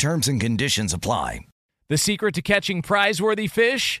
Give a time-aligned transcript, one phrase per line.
[0.00, 1.40] Terms and conditions apply.
[1.90, 4.00] The secret to catching prize-worthy fish?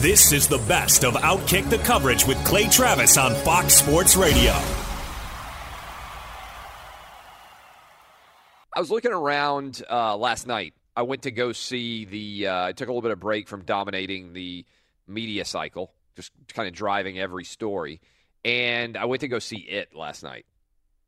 [0.00, 4.52] This is the best of Outkick the coverage with Clay Travis on Fox Sports Radio.
[8.72, 10.74] I was looking around uh, last night.
[10.96, 12.46] I went to go see the.
[12.46, 14.64] Uh, I took a little bit of break from dominating the
[15.08, 18.00] media cycle, just kind of driving every story,
[18.44, 20.46] and I went to go see it last night.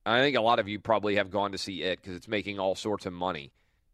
[0.05, 2.59] I think a lot of you probably have gone to see it because it's making
[2.59, 3.53] all sorts of money.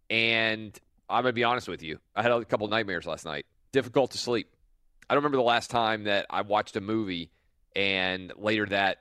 [0.09, 0.75] And
[1.07, 3.45] I'm gonna be honest with you, I had a couple nightmares last night.
[3.73, 4.49] Difficult to sleep.
[5.09, 7.31] I don't remember the last time that I watched a movie
[7.75, 8.99] and later that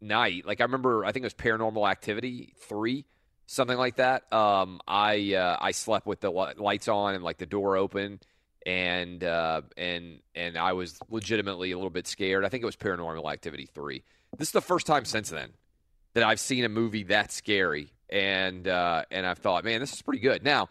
[0.00, 3.04] night, like I remember, I think it was Paranormal Activity three,
[3.46, 4.32] something like that.
[4.32, 8.20] Um, I uh, I slept with the lights on and like the door open,
[8.64, 12.44] and uh, and and I was legitimately a little bit scared.
[12.44, 14.04] I think it was Paranormal Activity three.
[14.36, 15.50] This is the first time since then
[16.14, 20.02] that I've seen a movie that scary, and uh, and I've thought, man, this is
[20.02, 20.44] pretty good.
[20.44, 20.68] Now,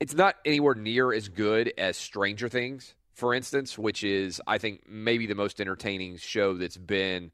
[0.00, 4.82] it's not anywhere near as good as Stranger Things for instance, which is, I think,
[4.88, 7.30] maybe the most entertaining show that's been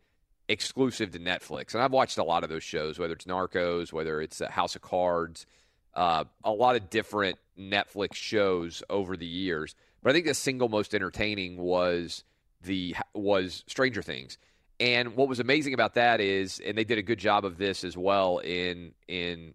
[0.49, 1.75] exclusive to Netflix.
[1.75, 4.77] And I've watched a lot of those shows, whether it's Narcos, whether it's uh, House
[4.77, 5.47] of Cards,
[5.95, 9.75] uh, a lot of different Netflix shows over the years.
[10.03, 12.25] But I think the single most entertaining was
[12.63, 14.39] the was Stranger Things.
[14.79, 17.85] And what was amazing about that is, and they did a good job of this
[17.85, 19.55] as well in in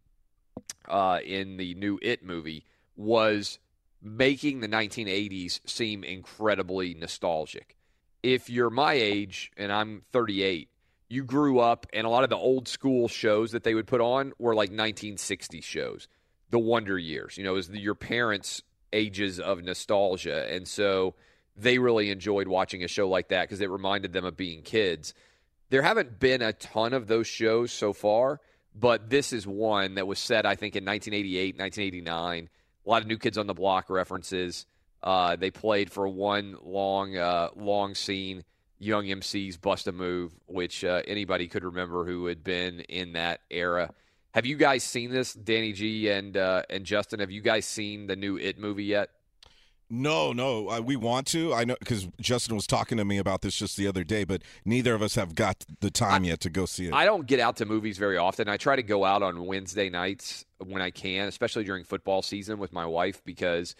[0.88, 2.66] uh, in the new It movie,
[2.96, 3.59] was
[4.05, 7.75] making the 1980s seem incredibly nostalgic.
[8.21, 10.69] If you're my age and I'm 38,
[11.09, 14.01] you grew up and a lot of the old school shows that they would put
[14.01, 16.07] on were like 1960s shows,
[16.51, 17.35] the Wonder Years.
[17.35, 18.61] You know, is your parents'
[18.94, 21.15] ages of nostalgia, and so
[21.57, 25.15] they really enjoyed watching a show like that because it reminded them of being kids.
[25.69, 28.39] There haven't been a ton of those shows so far,
[28.75, 32.49] but this is one that was set, I think, in 1988, 1989
[32.85, 34.66] a lot of new kids on the block references.
[35.01, 38.44] Uh, they played for one long, uh, long scene.
[38.79, 43.41] Young MCs bust a move, which uh, anybody could remember who had been in that
[43.50, 43.91] era.
[44.34, 47.22] Have you guys seen this, Danny G and uh, and Justin?
[47.22, 49.12] Have you guys seen the new It movie yet?
[49.90, 51.53] No, no, uh, we want to.
[51.53, 54.41] I know because Justin was talking to me about this just the other day, but
[54.63, 56.94] neither of us have got the time I, yet to go see it.
[56.94, 58.50] I don't get out to movies very often.
[58.50, 62.57] I try to go out on Wednesday nights when I can, especially during football season
[62.57, 63.75] with my wife, because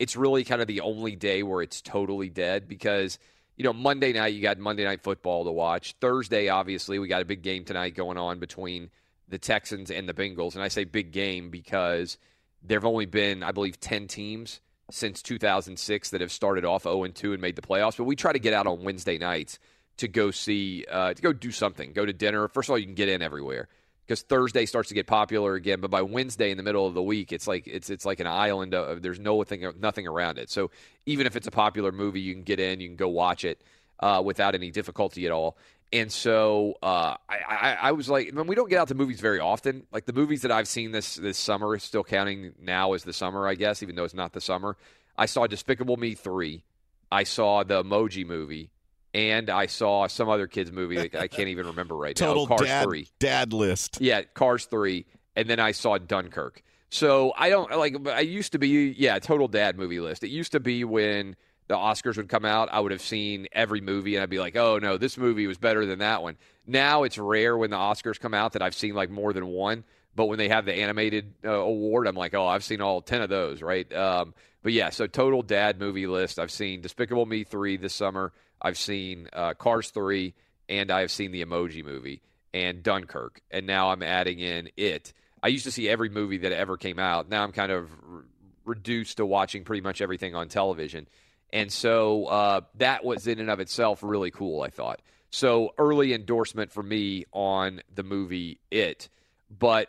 [0.00, 2.66] it's really kind of the only day where it's totally dead.
[2.66, 3.20] Because
[3.56, 5.94] you know, Monday night you got Monday night football to watch.
[6.00, 8.90] Thursday, obviously, we got a big game tonight going on between
[9.28, 12.18] the Texans and the Bengals, and I say big game because
[12.60, 17.06] there have only been, I believe, ten teams since 2006 that have started off 0
[17.06, 17.96] 2 and made the playoffs.
[17.96, 19.58] But we try to get out on Wednesday nights
[19.98, 22.48] to go see, uh, to go do something, go to dinner.
[22.48, 23.68] First of all, you can get in everywhere
[24.06, 25.80] because Thursday starts to get popular again.
[25.80, 28.26] But by Wednesday in the middle of the week, it's like it's it's like an
[28.26, 30.50] island of there's no thing, nothing around it.
[30.50, 30.70] So
[31.06, 33.62] even if it's a popular movie, you can get in, you can go watch it
[34.00, 35.56] uh, without any difficulty at all.
[35.92, 38.96] And so uh, I, I, I, was like, I mean, we don't get out to
[38.96, 39.86] movies very often.
[39.92, 43.46] Like the movies that I've seen this this summer, still counting now as the summer,
[43.46, 44.76] I guess, even though it's not the summer.
[45.16, 46.64] I saw Despicable Me three.
[47.12, 48.70] I saw the Emoji Movie,
[49.12, 52.56] and I saw some other kids movie that I can't even remember right Total now.
[52.56, 53.08] Cars dad, three.
[53.20, 53.98] dad list.
[54.00, 55.06] Yeah, Cars three,
[55.36, 56.62] and then I saw Dunkirk.
[56.90, 57.96] So I don't like.
[58.08, 60.24] I used to be yeah, total dad movie list.
[60.24, 63.80] It used to be when the Oscars would come out, I would have seen every
[63.80, 66.36] movie and I'd be like, oh no, this movie was better than that one.
[66.66, 69.84] Now it's rare when the Oscars come out that I've seen like more than one.
[70.16, 73.20] But when they have the animated uh, award, I'm like, oh, I've seen all ten
[73.20, 73.92] of those, right?
[73.92, 74.32] Um,
[74.62, 76.38] but yeah, so total dad movie list.
[76.38, 78.32] I've seen Despicable Me three this summer.
[78.62, 80.34] I've seen uh, Cars three,
[80.68, 82.22] and I have seen the Emoji movie
[82.52, 85.12] and Dunkirk, and now I'm adding in it.
[85.42, 87.28] I used to see every movie that ever came out.
[87.28, 88.22] Now I'm kind of re-
[88.64, 91.08] reduced to watching pretty much everything on television.
[91.54, 95.00] And so uh, that was in and of itself really cool, I thought.
[95.30, 99.08] So early endorsement for me on the movie It.
[99.56, 99.88] But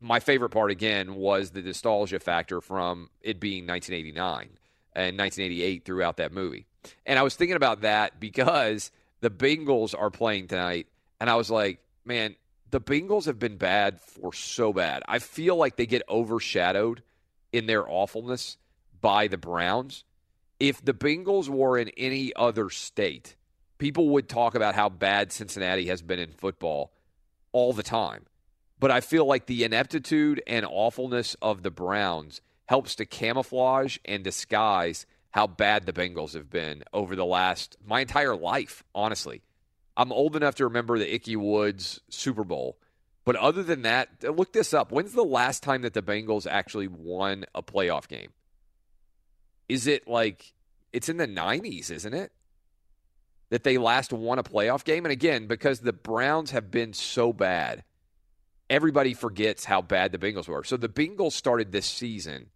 [0.00, 4.48] my favorite part, again, was the nostalgia factor from it being 1989
[4.94, 6.66] and 1988 throughout that movie.
[7.04, 10.86] And I was thinking about that because the Bengals are playing tonight.
[11.20, 12.36] And I was like, man,
[12.70, 15.02] the Bengals have been bad for so bad.
[15.06, 17.02] I feel like they get overshadowed
[17.52, 18.56] in their awfulness
[19.02, 20.04] by the Browns.
[20.62, 23.34] If the Bengals were in any other state,
[23.78, 26.92] people would talk about how bad Cincinnati has been in football
[27.50, 28.26] all the time.
[28.78, 34.22] But I feel like the ineptitude and awfulness of the Browns helps to camouflage and
[34.22, 39.42] disguise how bad the Bengals have been over the last my entire life, honestly.
[39.96, 42.78] I'm old enough to remember the Ickey Woods Super Bowl.
[43.24, 44.92] But other than that, look this up.
[44.92, 48.30] When's the last time that the Bengals actually won a playoff game?
[49.72, 50.52] Is it like
[50.92, 52.30] it's in the 90s, isn't it?
[53.48, 55.06] That they last won a playoff game?
[55.06, 57.82] And again, because the Browns have been so bad,
[58.68, 60.62] everybody forgets how bad the Bengals were.
[60.62, 62.50] So the Bengals started this season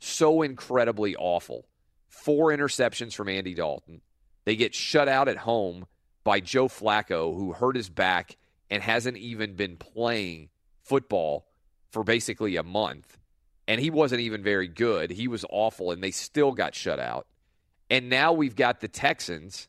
[0.00, 1.66] so incredibly awful.
[2.08, 4.02] Four interceptions from Andy Dalton.
[4.44, 5.86] They get shut out at home
[6.24, 8.36] by Joe Flacco, who hurt his back
[8.68, 10.50] and hasn't even been playing
[10.82, 11.46] football
[11.90, 13.16] for basically a month.
[13.68, 15.10] And he wasn't even very good.
[15.10, 17.28] He was awful, and they still got shut out.
[17.90, 19.68] And now we've got the Texans,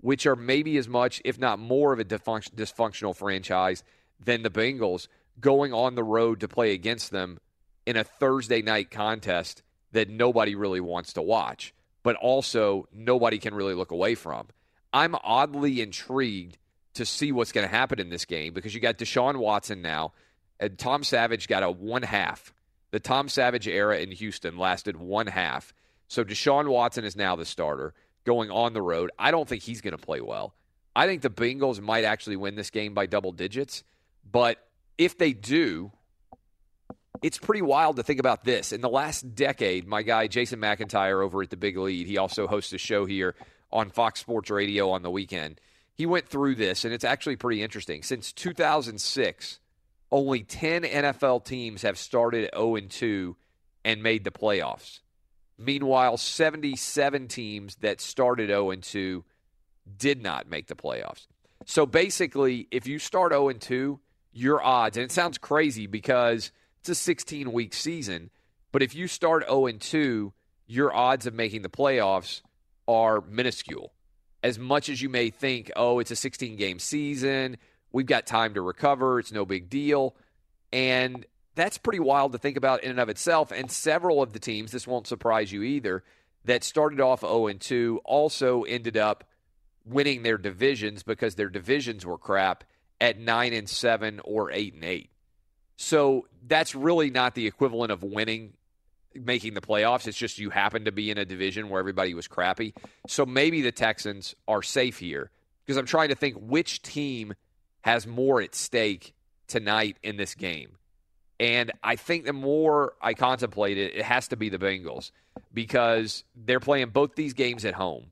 [0.00, 3.82] which are maybe as much, if not more, of a dysfunct- dysfunctional franchise
[4.22, 5.08] than the Bengals,
[5.40, 7.38] going on the road to play against them
[7.86, 9.62] in a Thursday night contest
[9.92, 11.72] that nobody really wants to watch,
[12.02, 14.48] but also nobody can really look away from.
[14.92, 16.58] I'm oddly intrigued
[16.94, 20.12] to see what's going to happen in this game because you got Deshaun Watson now,
[20.58, 22.52] and Tom Savage got a one half.
[22.96, 25.74] The Tom Savage era in Houston lasted one half.
[26.08, 27.92] So Deshaun Watson is now the starter
[28.24, 29.10] going on the road.
[29.18, 30.54] I don't think he's going to play well.
[30.94, 33.84] I think the Bengals might actually win this game by double digits.
[34.24, 34.66] But
[34.96, 35.92] if they do,
[37.20, 38.72] it's pretty wild to think about this.
[38.72, 42.46] In the last decade, my guy Jason McIntyre over at the Big Lead, he also
[42.46, 43.34] hosts a show here
[43.70, 45.60] on Fox Sports Radio on the weekend.
[45.92, 48.02] He went through this, and it's actually pretty interesting.
[48.02, 49.60] Since 2006,
[50.16, 53.36] only 10 NFL teams have started 0 2
[53.84, 55.00] and made the playoffs.
[55.58, 59.24] Meanwhile, 77 teams that started 0 2
[59.98, 61.26] did not make the playoffs.
[61.66, 64.00] So basically, if you start 0 2,
[64.32, 68.30] your odds, and it sounds crazy because it's a 16 week season,
[68.72, 70.32] but if you start 0 2,
[70.66, 72.40] your odds of making the playoffs
[72.88, 73.92] are minuscule.
[74.42, 77.58] As much as you may think, oh, it's a 16 game season,
[77.96, 80.14] we've got time to recover, it's no big deal.
[80.70, 81.24] And
[81.54, 83.50] that's pretty wild to think about in and of itself.
[83.50, 86.04] And several of the teams, this won't surprise you either,
[86.44, 89.24] that started off 0 2 also ended up
[89.86, 92.64] winning their divisions because their divisions were crap
[93.00, 95.10] at 9 and 7 or 8 and 8.
[95.76, 98.52] So that's really not the equivalent of winning
[99.14, 100.06] making the playoffs.
[100.06, 102.74] It's just you happen to be in a division where everybody was crappy.
[103.08, 105.30] So maybe the Texans are safe here
[105.64, 107.32] because I'm trying to think which team
[107.86, 109.14] has more at stake
[109.48, 110.76] tonight in this game.
[111.40, 115.10] And I think the more I contemplate it, it has to be the Bengals
[115.52, 118.06] because they're playing both these games at home.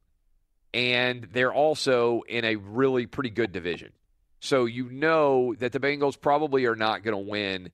[0.72, 3.92] And they're also in a really pretty good division.
[4.40, 7.70] So you know that the Bengals probably are not going to win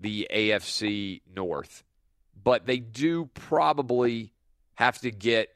[0.00, 1.82] the AFC North
[2.44, 4.32] but they do probably
[4.74, 5.48] have to get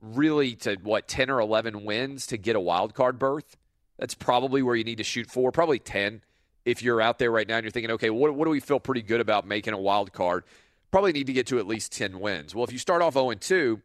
[0.00, 3.56] really to what 10 or 11 wins to get a wild card berth.
[3.98, 6.22] That's probably where you need to shoot for, probably 10
[6.64, 8.78] if you're out there right now and you're thinking, okay, what, what do we feel
[8.78, 10.44] pretty good about making a wild card?
[10.90, 12.54] Probably need to get to at least 10 wins.
[12.54, 13.80] Well, if you start off 0 2,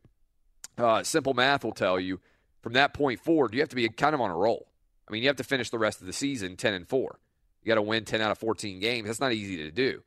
[0.77, 2.19] uh, simple math will tell you
[2.61, 4.67] from that point forward, you have to be kind of on a roll.
[5.07, 7.19] I mean, you have to finish the rest of the season 10 and 4.
[7.63, 9.07] You got to win 10 out of 14 games.
[9.07, 10.03] That's not easy to do.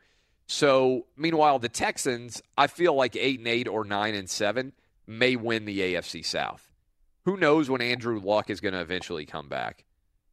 [0.46, 4.72] So, meanwhile, the Texans, I feel like eight and eight or nine and seven
[5.06, 6.70] may win the AFC South.
[7.25, 9.86] who knows when Andrew Luck is going to eventually come back?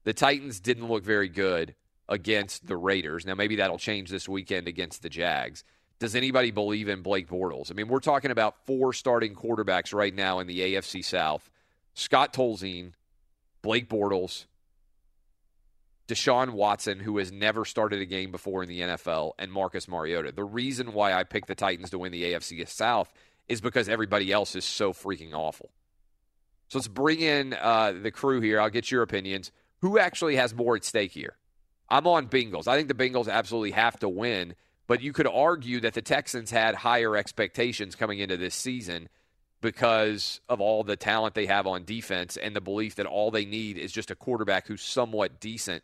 [0.03, 1.75] The Titans didn't look very good
[2.09, 3.25] against the Raiders.
[3.25, 5.63] Now, maybe that'll change this weekend against the Jags.
[5.99, 7.71] Does anybody believe in Blake Bortles?
[7.71, 11.49] I mean, we're talking about four starting quarterbacks right now in the AFC South
[11.93, 12.93] Scott Tolzien,
[13.61, 14.45] Blake Bortles,
[16.07, 20.31] Deshaun Watson, who has never started a game before in the NFL, and Marcus Mariota.
[20.31, 23.13] The reason why I picked the Titans to win the AFC South
[23.47, 25.69] is because everybody else is so freaking awful.
[26.67, 28.59] So let's bring in uh, the crew here.
[28.59, 29.51] I'll get your opinions.
[29.83, 31.35] Who actually has more at stake here?
[31.89, 32.69] I'm on Bengals.
[32.69, 34.55] I think the Bengals absolutely have to win,
[34.87, 39.09] but you could argue that the Texans had higher expectations coming into this season
[39.59, 43.43] because of all the talent they have on defense and the belief that all they
[43.43, 45.83] need is just a quarterback who's somewhat decent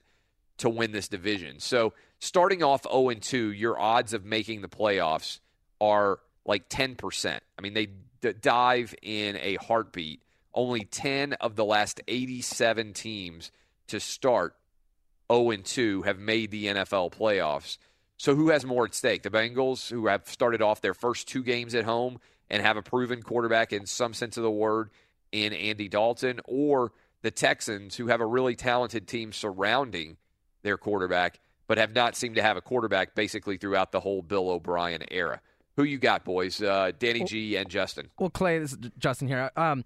[0.60, 1.60] to win this division.
[1.60, 5.40] So, starting off 0 2, your odds of making the playoffs
[5.82, 7.38] are like 10%.
[7.58, 7.88] I mean, they
[8.22, 10.22] d- dive in a heartbeat.
[10.54, 13.52] Only 10 of the last 87 teams
[13.90, 14.56] to start
[15.32, 17.78] 0 2 have made the NFL playoffs.
[18.18, 19.24] So, who has more at stake?
[19.24, 22.20] The Bengals, who have started off their first two games at home
[22.50, 24.90] and have a proven quarterback in some sense of the word
[25.32, 26.92] in Andy Dalton, or
[27.22, 30.18] the Texans, who have a really talented team surrounding
[30.64, 34.50] their quarterback, but have not seemed to have a quarterback basically throughout the whole Bill
[34.50, 35.40] O'Brien era.
[35.78, 36.62] Who you got, boys?
[36.62, 38.10] Uh, Danny G and Justin.
[38.20, 39.52] Well, Clay, this is Justin here.
[39.56, 39.86] Um,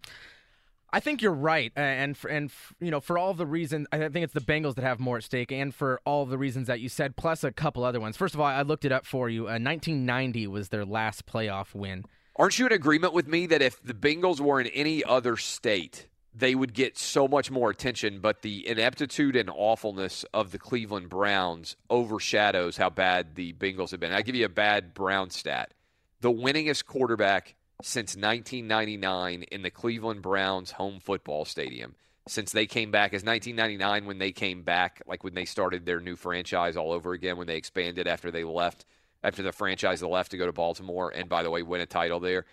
[0.94, 4.18] I think you're right, and for, and you know for all the reasons, I think
[4.18, 6.88] it's the Bengals that have more at stake, and for all the reasons that you
[6.88, 8.16] said, plus a couple other ones.
[8.16, 9.46] First of all, I looked it up for you.
[9.46, 12.06] Uh, 1990 was their last playoff win.
[12.36, 16.10] Aren't you in agreement with me that if the Bengals were in any other state,
[16.32, 21.10] they would get so much more attention, but the ineptitude and awfulness of the Cleveland
[21.10, 24.12] Browns overshadows how bad the Bengals have been.
[24.12, 25.74] I give you a bad Brown stat.
[26.22, 31.96] The winningest quarterback since 1999 in the Cleveland Browns home football stadium
[32.28, 36.00] since they came back is 1999 when they came back, like when they started their
[36.00, 38.86] new franchise all over again, when they expanded after they left,
[39.24, 42.20] after the franchise left to go to Baltimore, and by the way, win a title
[42.20, 42.46] there.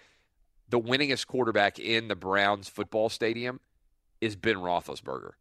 [0.69, 3.61] The winningest quarterback in the Browns football stadium
[4.21, 5.33] is Ben Roethlisberger.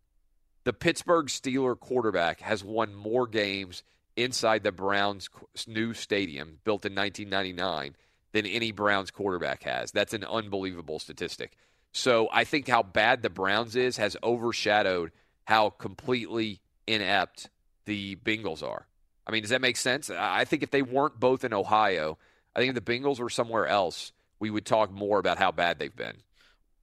[0.64, 3.84] The Pittsburgh Steeler quarterback has won more games
[4.16, 5.30] inside the Browns'
[5.68, 7.96] new stadium, built in 1999,
[8.32, 9.92] than any Browns quarterback has.
[9.92, 11.58] That's an unbelievable statistic.
[11.92, 15.12] So I think how bad the Browns is has overshadowed
[15.46, 17.50] how completely inept
[17.86, 18.86] the Bengals are.
[19.26, 20.10] I mean, does that make sense?
[20.10, 22.18] I think if they weren't both in Ohio,
[22.56, 25.80] I think if the Bengals were somewhere else, we would talk more about how bad
[25.80, 26.18] they've been.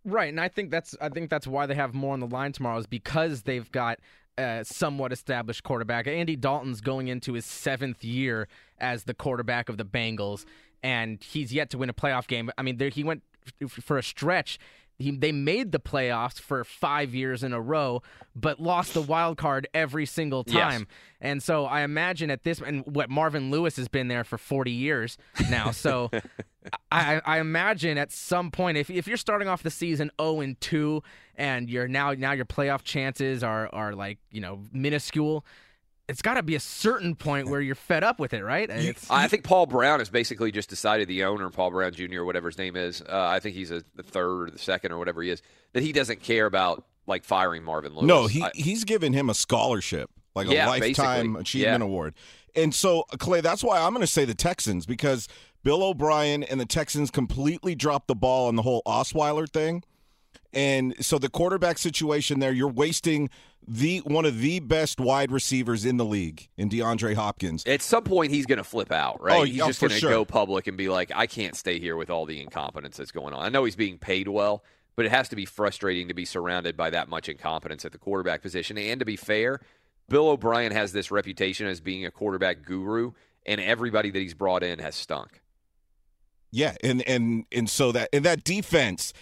[0.05, 2.53] Right, and I think that's I think that's why they have more on the line
[2.53, 3.99] tomorrow is because they've got
[4.39, 6.07] a somewhat established quarterback.
[6.07, 8.47] Andy Dalton's going into his seventh year
[8.79, 10.45] as the quarterback of the Bengals,
[10.87, 12.49] and he's yet to win a playoff game.
[12.57, 13.25] I mean, there, he went
[13.69, 14.57] for a stretch.
[15.01, 18.03] He, they made the playoffs for five years in a row,
[18.37, 20.83] but lost the wild card every single time.
[20.83, 20.99] Yes.
[21.21, 24.71] And so I imagine at this, and what Marvin Lewis has been there for 40
[24.71, 25.19] years
[25.51, 25.73] now.
[25.73, 26.09] So
[26.93, 30.61] I, I imagine at some point, if, if you're starting off the season 0 and
[30.61, 31.03] 2,
[31.35, 35.45] and you're now now your playoff chances are are like you know minuscule,
[36.09, 38.69] it's got to be a certain point where you're fed up with it, right?
[38.71, 42.25] It's, I think Paul Brown has basically just decided the owner, Paul Brown Jr., or
[42.25, 43.03] whatever his name is.
[43.03, 45.43] Uh, I think he's a, the third or the second or whatever he is.
[45.73, 48.05] That he doesn't care about like firing Marvin Lewis.
[48.07, 51.41] No, he I- he's given him a scholarship, like a Yeah, lifetime basically.
[51.41, 51.85] achievement Yeah.
[51.87, 52.15] award.
[52.55, 55.29] And so, Clay, that's why I'm going to say the Texans because
[55.63, 59.83] Bill O'Brien and the Texans completely dropped the ball on the whole Osweiler thing.
[60.53, 63.29] And so the quarterback situation there, you're wasting
[63.69, 67.65] the one of the best wide receivers in the league in DeAndre Hopkins.
[67.67, 69.41] At some point, he's going to flip out, right?
[69.41, 70.11] Oh, he's yeah, just going to sure.
[70.11, 73.35] go public and be like, I can't stay here with all the incompetence that's going
[73.35, 73.45] on.
[73.45, 74.63] I know he's being paid well,
[74.95, 77.99] but it has to be frustrating to be surrounded by that much incompetence at the
[77.99, 78.79] quarterback position.
[78.79, 79.61] And to be fair,
[80.09, 83.13] Bill O'Brien has this reputation as being a quarterback guru,
[83.45, 85.41] and everybody that he's brought in has stunk.
[86.53, 89.13] Yeah, and and and so that and that defense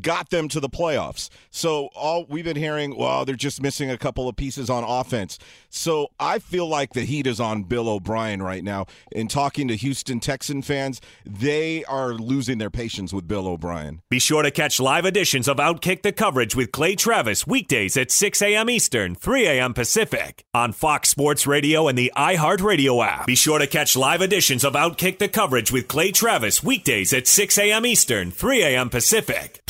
[0.00, 1.28] got them to the playoffs.
[1.50, 5.38] So all we've been hearing, well, they're just missing a couple of pieces on offense.
[5.70, 8.86] So I feel like the heat is on Bill O'Brien right now.
[9.12, 14.02] In talking to Houston Texan fans, they are losing their patience with Bill O'Brien.
[14.10, 18.10] Be sure to catch live editions of Outkick the Coverage with Clay Travis weekdays at
[18.10, 18.70] 6 a.m.
[18.70, 19.74] Eastern, 3 a.m.
[19.74, 23.26] Pacific on Fox Sports Radio and the iHeartRadio app.
[23.26, 27.26] Be sure to catch live editions of Outkick the Coverage with Clay Travis weekdays at
[27.26, 27.86] 6 a.m.
[27.86, 28.90] Eastern, 3 a.m.
[28.90, 29.62] Pacific.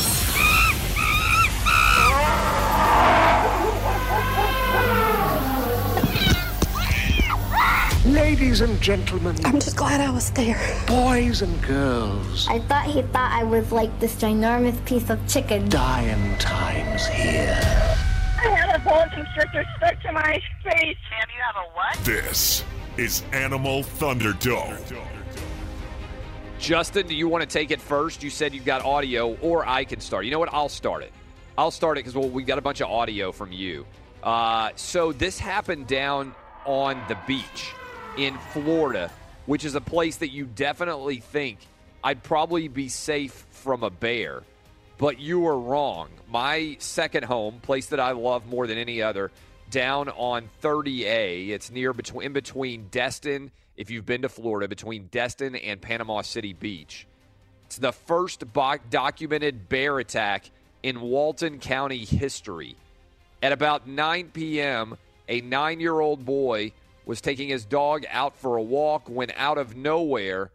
[8.28, 10.60] Ladies Ladies and gentlemen, I'm just glad I was there.
[10.86, 15.66] boys and girls, I thought he thought I was like this ginormous piece of chicken.
[15.70, 17.58] dying times here.
[18.36, 20.74] I had a boa constrictor stuck to my face.
[20.74, 21.96] And you have a what?
[22.04, 22.64] This
[22.98, 24.78] is Animal Thunderdome.
[26.58, 28.22] Justin, do you want to take it first?
[28.22, 30.26] You said you've got audio, or I can start.
[30.26, 30.52] You know what?
[30.52, 31.12] I'll start it.
[31.56, 33.86] I'll start it because well, we got a bunch of audio from you.
[34.22, 36.34] Uh, so this happened down
[36.66, 37.72] on the beach
[38.16, 39.10] in Florida,
[39.46, 41.58] which is a place that you definitely think
[42.02, 44.42] I'd probably be safe from a bear.
[44.98, 46.08] But you were wrong.
[46.28, 49.30] My second home, place that I love more than any other,
[49.70, 51.50] down on 30A.
[51.50, 56.22] It's near between in between Destin, if you've been to Florida, between Destin and Panama
[56.22, 57.06] City Beach.
[57.66, 60.50] It's the first bo- documented bear attack
[60.82, 62.76] in Walton County history.
[63.42, 64.96] At about 9 p.m.,
[65.28, 66.72] a nine year old boy
[67.08, 70.50] was taking his dog out for a walk when out of nowhere,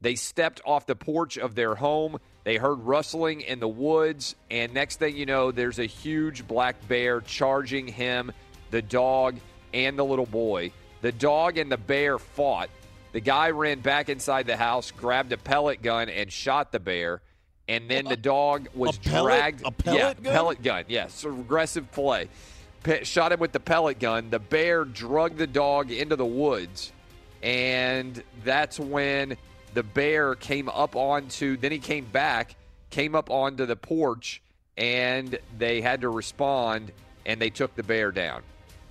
[0.00, 2.16] they stepped off the porch of their home.
[2.44, 6.76] They heard rustling in the woods, and next thing you know, there's a huge black
[6.86, 8.30] bear charging him,
[8.70, 9.34] the dog,
[9.74, 10.70] and the little boy.
[11.00, 12.70] The dog and the bear fought.
[13.10, 17.20] The guy ran back inside the house, grabbed a pellet gun, and shot the bear.
[17.66, 19.62] And then the dog was pellet- dragged.
[19.66, 20.32] a pellet yeah, gun?
[20.32, 20.84] pellet gun.
[20.86, 22.28] Yes, aggressive play.
[23.02, 24.30] Shot him with the pellet gun.
[24.30, 26.92] The bear drugged the dog into the woods,
[27.42, 29.36] and that's when
[29.74, 31.56] the bear came up onto.
[31.56, 32.54] Then he came back,
[32.90, 34.40] came up onto the porch,
[34.76, 36.92] and they had to respond,
[37.24, 38.42] and they took the bear down.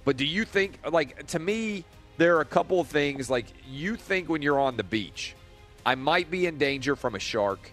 [0.03, 1.85] But do you think, like, to me,
[2.17, 3.29] there are a couple of things.
[3.29, 5.35] Like, you think when you're on the beach,
[5.85, 7.71] I might be in danger from a shark,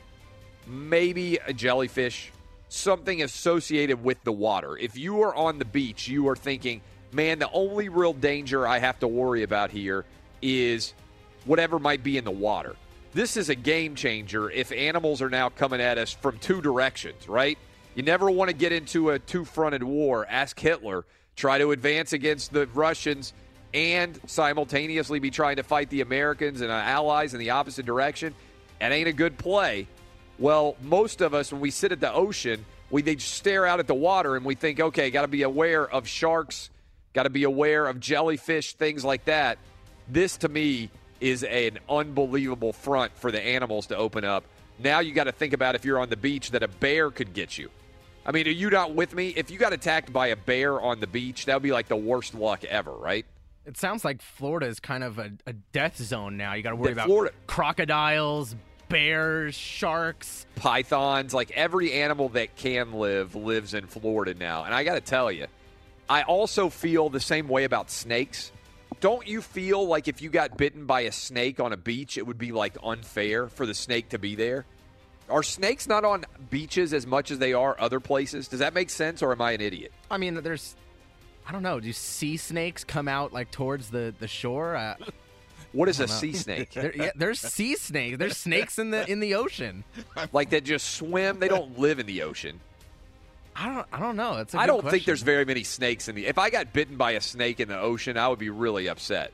[0.66, 2.30] maybe a jellyfish,
[2.72, 4.76] something associated with the water.
[4.76, 6.80] If you are on the beach, you are thinking,
[7.12, 10.04] man, the only real danger I have to worry about here
[10.40, 10.94] is
[11.44, 12.76] whatever might be in the water.
[13.12, 17.28] This is a game changer if animals are now coming at us from two directions,
[17.28, 17.58] right?
[17.94, 20.26] You never want to get into a two fronted war.
[20.28, 21.04] Ask Hitler.
[21.36, 23.34] Try to advance against the Russians
[23.74, 28.34] and simultaneously be trying to fight the Americans and allies in the opposite direction.
[28.80, 29.86] That ain't a good play.
[30.42, 33.78] Well, most of us, when we sit at the ocean, we they just stare out
[33.78, 36.68] at the water and we think, okay, got to be aware of sharks,
[37.14, 39.56] got to be aware of jellyfish, things like that.
[40.08, 44.42] This, to me, is an unbelievable front for the animals to open up.
[44.80, 47.34] Now you got to think about if you're on the beach that a bear could
[47.34, 47.70] get you.
[48.26, 49.28] I mean, are you not with me?
[49.28, 51.94] If you got attacked by a bear on the beach, that would be like the
[51.96, 53.24] worst luck ever, right?
[53.64, 56.54] It sounds like Florida is kind of a, a death zone now.
[56.54, 58.56] You got to worry Yeah, about Florida- crocodiles,
[58.92, 60.46] bears, sharks.
[60.56, 64.64] pythons, like every animal that can live lives in Florida now.
[64.64, 65.46] And I got to tell you,
[66.08, 68.52] I also feel the same way about snakes.
[69.00, 72.26] Don't you feel like if you got bitten by a snake on a beach, it
[72.26, 74.66] would be like unfair for the snake to be there?
[75.28, 78.48] Are snakes not on beaches as much as they are other places?
[78.48, 79.92] Does that make sense or am I an idiot?
[80.10, 80.76] I mean, there's,
[81.48, 81.80] I don't know.
[81.80, 84.76] Do sea snakes come out like towards the the shore?
[84.76, 84.96] Uh,
[85.72, 86.12] What is a know.
[86.12, 86.70] sea snake?
[86.74, 88.18] There, yeah, there's sea snakes.
[88.18, 89.84] There's snakes in the in the ocean.
[90.32, 91.38] Like that just swim?
[91.38, 92.60] They don't live in the ocean.
[93.54, 93.86] I don't.
[93.92, 94.38] I don't know.
[94.38, 94.54] It's.
[94.54, 96.26] I I don't think there's very many snakes in the.
[96.26, 99.32] If I got bitten by a snake in the ocean, I would be really upset.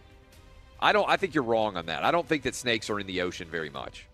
[0.80, 1.08] I don't.
[1.08, 2.04] I think you're wrong on that.
[2.04, 4.06] I don't think that snakes are in the ocean very much.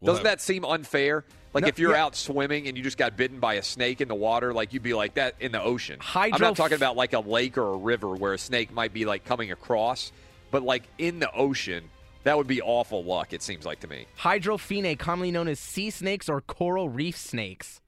[0.00, 1.24] Well, Doesn't that seem unfair?
[1.54, 2.04] Like No, if you're yeah.
[2.04, 4.82] out swimming and you just got bitten by a snake in the water, like you'd
[4.82, 5.98] be like that in the ocean.
[6.14, 9.06] I'm not talking about like a lake or a river where a snake might be
[9.06, 10.12] like coming across,
[10.50, 11.84] but like in the ocean,
[12.24, 13.32] that would be awful luck.
[13.32, 14.06] It seems like to me.
[14.18, 17.80] Hydrophiinae, commonly known as sea snakes or coral reef snakes.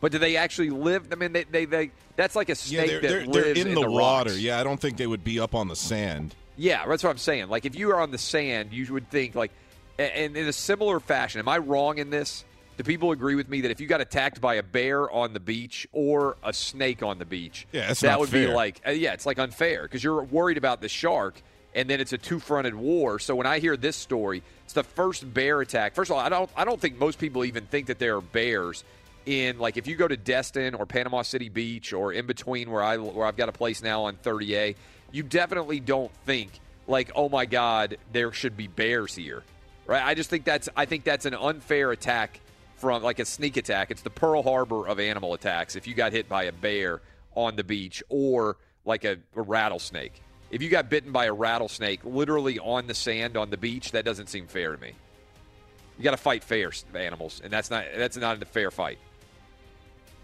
[0.00, 1.08] But do they actually live?
[1.12, 3.60] I mean, they they, they that's like a Yeah, snake they're, that they're, they're lives
[3.64, 4.30] in, the, water.
[4.30, 4.38] rocks.
[4.38, 6.34] Yeah, I don't think they would be up on the sand.
[6.56, 7.48] Yeah, that's what I'm saying.
[7.48, 9.50] Like if you are on the sand, you would think like,
[9.98, 11.38] and in a similar fashion.
[11.38, 12.44] Am I wrong in this?
[12.76, 15.38] Do people agree with me that if you got attacked by a bear on the
[15.38, 18.90] beach or a snake on the beach, Yeah, that's that not would be like, uh,
[18.90, 21.40] yeah, it's like unfair because you're worried about the shark,
[21.74, 23.18] and then it's a two-fronted war.
[23.18, 25.94] So when I hear this story, it's the first bear attack.
[25.94, 28.20] First of all, I don't, I don't think most people even think that there are
[28.20, 28.84] bears
[29.26, 32.82] in like if you go to Destin or Panama City Beach or in between where
[32.82, 34.76] I where I've got a place now on 30A,
[35.12, 36.50] you definitely don't think
[36.86, 39.42] like oh my god there should be bears here,
[39.86, 40.02] right?
[40.02, 42.40] I just think that's I think that's an unfair attack
[42.76, 43.90] from like a sneak attack.
[43.90, 45.76] It's the Pearl Harbor of animal attacks.
[45.76, 47.00] If you got hit by a bear
[47.34, 52.00] on the beach or like a, a rattlesnake, if you got bitten by a rattlesnake
[52.04, 54.92] literally on the sand on the beach, that doesn't seem fair to me.
[55.98, 58.98] You got to fight fair animals, and that's not that's not a fair fight.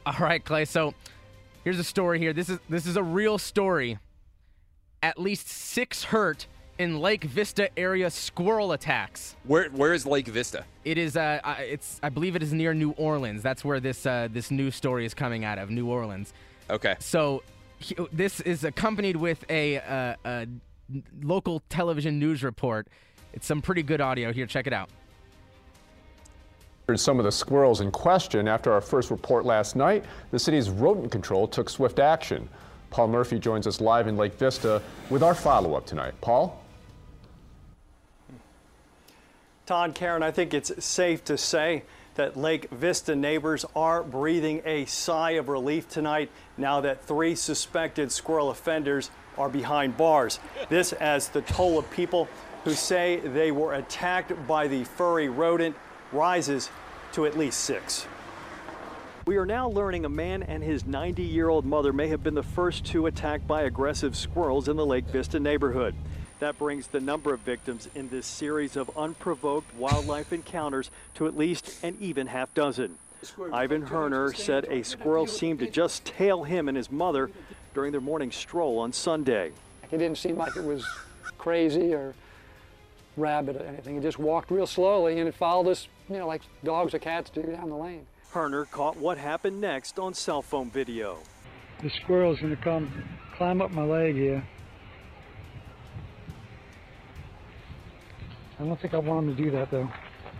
[0.07, 0.65] All right, Clay.
[0.65, 0.95] So
[1.65, 2.33] here's a story here.
[2.33, 3.99] This is this is a real story.
[5.03, 6.47] At least six hurt
[6.79, 9.37] in Lake Vista area squirrel attacks.
[9.45, 10.65] Where where is Lake Vista?
[10.85, 13.43] It is uh, it's I believe it is near New Orleans.
[13.43, 16.33] That's where this uh, this news story is coming out of, New Orleans.
[16.69, 16.97] Okay.
[16.99, 17.43] So
[17.81, 20.47] he, this is accompanied with a, uh, a
[21.23, 22.87] local television news report.
[23.33, 24.47] It's some pretty good audio here.
[24.47, 24.91] Check it out.
[26.97, 31.13] Some of the squirrels in question after our first report last night, the city's rodent
[31.13, 32.49] control took swift action.
[32.91, 36.15] Paul Murphy joins us live in Lake Vista with our follow up tonight.
[36.21, 36.61] Paul?
[39.67, 41.85] Todd, Karen, I think it's safe to say
[42.21, 48.13] that Lake Vista neighbors are breathing a sigh of relief tonight now that three suspected
[48.13, 50.39] squirrel offenders are behind bars.
[50.69, 52.29] This as the toll of people
[52.65, 55.75] who say they were attacked by the furry rodent
[56.13, 56.69] rises
[57.13, 58.07] to at least six.
[59.25, 62.35] We are now learning a man and his 90 year old mother may have been
[62.35, 65.95] the first two attacked by aggressive squirrels in the Lake Vista neighborhood.
[66.41, 71.37] That brings the number of victims in this series of unprovoked wildlife encounters to at
[71.37, 72.97] least an even half dozen.
[73.53, 77.31] Ivan Herner said a squirrel seemed to just tail him and his mother
[77.75, 79.53] during their morning stroll on Sunday.
[79.93, 80.87] It didn't seem like it was
[81.37, 82.15] crazy or
[83.19, 83.97] rabid or anything.
[83.99, 87.29] It just walked real slowly and it followed us, you know, like dogs or cats
[87.29, 88.07] do down the lane.
[88.33, 91.19] Herner caught what happened next on cell phone video.
[91.83, 92.91] The squirrel's gonna come
[93.37, 94.43] climb up my leg here.
[98.61, 99.89] I don't think I want him to do that though.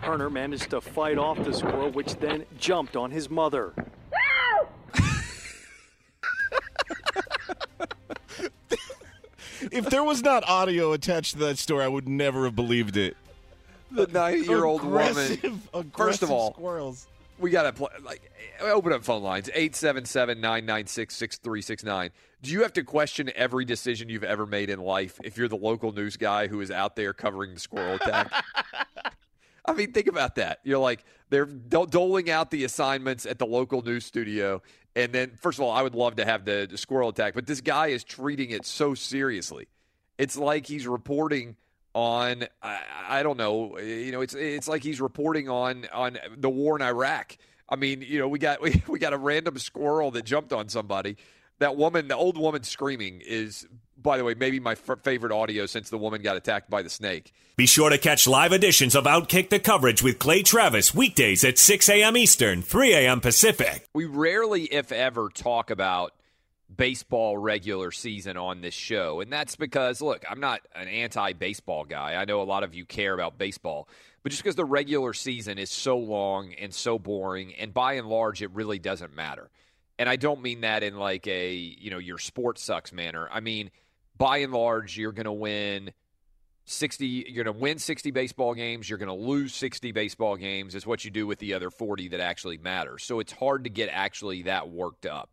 [0.03, 3.73] Herner managed to fight off the squirrel, which then jumped on his mother.
[9.71, 13.17] if there was not audio attached to that story, I would never have believed it.
[13.91, 14.99] The nine-year-old woman.
[15.09, 17.07] Aggressive- First of all, squirrels.
[17.39, 17.89] we gotta play.
[18.03, 18.31] Like,
[18.61, 22.11] open up phone lines 877-996-6369.
[22.41, 25.55] Do you have to question every decision you've ever made in life if you're the
[25.55, 28.31] local news guy who is out there covering the squirrel attack?
[29.65, 30.59] I mean, think about that.
[30.63, 34.61] You're like they're do- doling out the assignments at the local news studio,
[34.95, 37.45] and then first of all, I would love to have the, the squirrel attack, but
[37.45, 39.67] this guy is treating it so seriously.
[40.17, 41.55] It's like he's reporting
[41.93, 46.49] on I, I don't know, you know, it's it's like he's reporting on on the
[46.49, 47.37] war in Iraq.
[47.69, 50.69] I mean, you know, we got we, we got a random squirrel that jumped on
[50.69, 51.17] somebody.
[51.61, 55.67] That woman, the old woman screaming, is by the way maybe my f- favorite audio
[55.67, 57.31] since the woman got attacked by the snake.
[57.55, 61.59] Be sure to catch live editions of Outkick the Coverage with Clay Travis weekdays at
[61.59, 62.17] 6 a.m.
[62.17, 63.21] Eastern, 3 a.m.
[63.21, 63.87] Pacific.
[63.93, 66.13] We rarely, if ever, talk about
[66.75, 69.21] baseball regular season on this show.
[69.21, 72.15] And that's because, look, I'm not an anti baseball guy.
[72.15, 73.87] I know a lot of you care about baseball.
[74.23, 78.07] But just because the regular season is so long and so boring, and by and
[78.07, 79.51] large, it really doesn't matter.
[80.01, 83.29] And I don't mean that in like a, you know, your sports sucks manner.
[83.31, 83.69] I mean,
[84.17, 85.91] by and large, you're going to win
[86.65, 90.73] 60 you're going to win 60 baseball games you're going to lose 60 baseball games
[90.73, 93.03] is what you do with the other 40 that actually matters.
[93.03, 95.31] so it's hard to get actually that worked up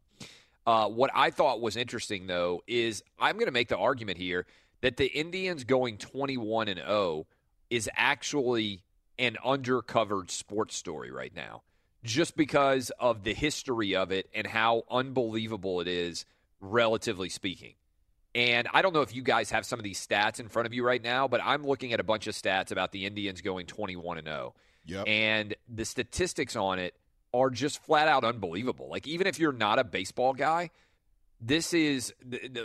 [0.67, 4.47] uh, what i thought was interesting though is i'm going to make the argument here
[4.81, 7.27] that the indians going 21 and 0
[7.69, 8.83] is actually
[9.19, 11.61] an undercovered sports story right now
[12.05, 16.25] just because of the history of it and how unbelievable it is
[16.61, 17.75] relatively speaking
[18.35, 20.75] and I don't know if you guys have some of these stats in front of
[20.75, 23.67] you right now, but I'm looking at a bunch of stats about the Indians going
[23.67, 24.55] 21 and 0.
[24.87, 25.09] Yep.
[25.09, 26.95] And the statistics on it
[27.35, 28.89] are just flat out unbelievable.
[28.89, 30.71] Like even if you're not a baseball guy,
[31.41, 32.15] this is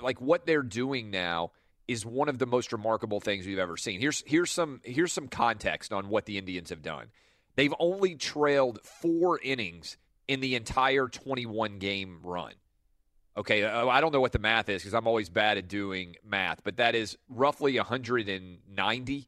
[0.02, 1.52] like what they're doing now
[1.88, 4.00] is one of the most remarkable things we've ever seen.
[4.00, 7.08] Here's here's some here's some context on what the Indians have done.
[7.56, 12.54] They've only trailed 4 innings in the entire 21 game run.
[13.36, 16.16] Okay, uh, I don't know what the math is because I'm always bad at doing
[16.24, 19.28] math, but that is roughly 190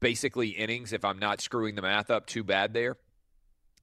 [0.00, 2.96] basically innings if I'm not screwing the math up too bad there.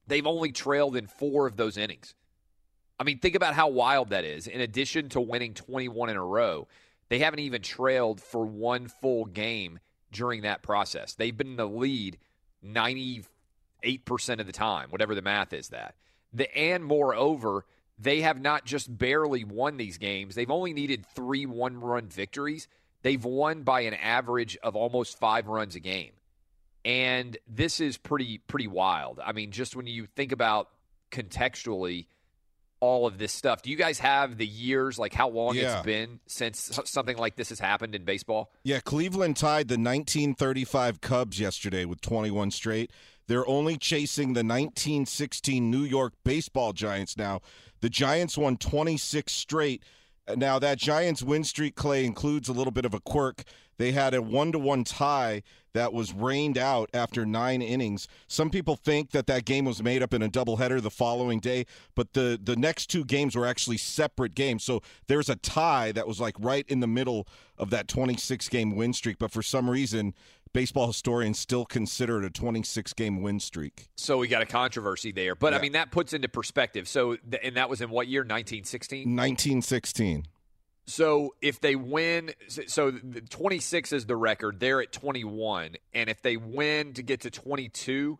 [0.06, 2.14] They've only trailed in four of those innings.
[3.00, 4.48] I mean, think about how wild that is.
[4.48, 6.68] In addition to winning 21 in a row,
[7.10, 9.80] they haven't even trailed for one full game
[10.12, 11.16] during that process.
[11.16, 12.20] They've been in the lead
[13.84, 15.96] 98% of the time, whatever the math is that.
[16.34, 17.66] The and moreover,
[18.00, 20.36] they have not just barely won these games.
[20.36, 22.68] They've only needed three one run victories.
[23.04, 26.14] They've won by an average of almost five runs a game.
[26.86, 29.20] And this is pretty pretty wild.
[29.24, 30.70] I mean, just when you think about
[31.12, 32.08] contextually
[32.80, 33.62] all of this stuff.
[33.62, 35.78] Do you guys have the years, like how long Yeah.
[35.78, 38.52] it's been since something like this has happened in baseball?
[38.64, 42.92] Yeah, Cleveland tied the 1935 Cubs yesterday with 21 straight.
[43.28, 47.42] They're only chasing the 1916 New York baseball Giants now.
[47.82, 49.84] The Giants won 26 straight.
[50.36, 53.44] Now, that Giants win streak, Clay, includes a little bit of a quirk.
[53.78, 58.08] They had a one to one tie that was rained out after nine innings.
[58.28, 61.66] Some people think that that game was made up in a doubleheader the following day,
[61.96, 64.64] but the the next two games were actually separate games.
[64.64, 68.76] So there's a tie that was like right in the middle of that 26 game
[68.76, 69.18] win streak.
[69.18, 70.14] But for some reason,
[70.54, 73.90] baseball historians still consider it a 26 game win streak.
[73.96, 76.88] So we got a controversy there, but I mean that puts into perspective.
[76.88, 78.22] So th- and that was in what year?
[78.22, 79.02] 1916.
[79.02, 80.26] 1916.
[80.86, 84.60] So if they win, so the 26 is the record.
[84.60, 88.20] They're at 21, and if they win to get to 22,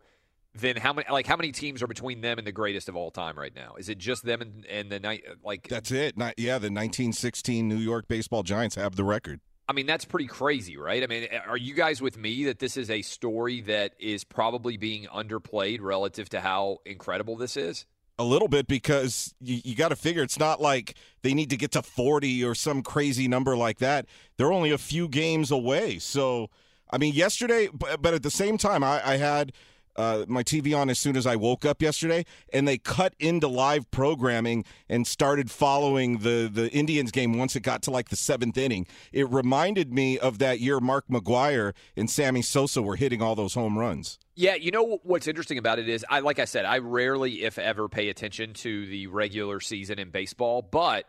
[0.54, 1.06] then how many?
[1.10, 3.74] Like how many teams are between them and the greatest of all time right now?
[3.76, 5.24] Is it just them and, and the night?
[5.44, 6.16] Like That's it.
[6.16, 9.40] Not, yeah, the 1916 New York Baseball Giants have the record.
[9.68, 11.02] I mean, that's pretty crazy, right?
[11.02, 14.76] I mean, are you guys with me that this is a story that is probably
[14.76, 17.86] being underplayed relative to how incredible this is?
[18.18, 21.56] A little bit because you, you got to figure it's not like they need to
[21.56, 24.06] get to 40 or some crazy number like that.
[24.36, 25.98] They're only a few games away.
[25.98, 26.50] So,
[26.90, 29.52] I mean, yesterday, but, but at the same time, I, I had
[29.96, 33.48] uh, my TV on as soon as I woke up yesterday, and they cut into
[33.48, 38.16] live programming and started following the, the Indians game once it got to like the
[38.16, 38.86] seventh inning.
[39.12, 43.54] It reminded me of that year Mark McGwire and Sammy Sosa were hitting all those
[43.54, 44.18] home runs.
[44.36, 47.56] Yeah, you know what's interesting about it is I like I said, I rarely if
[47.56, 51.06] ever pay attention to the regular season in baseball, but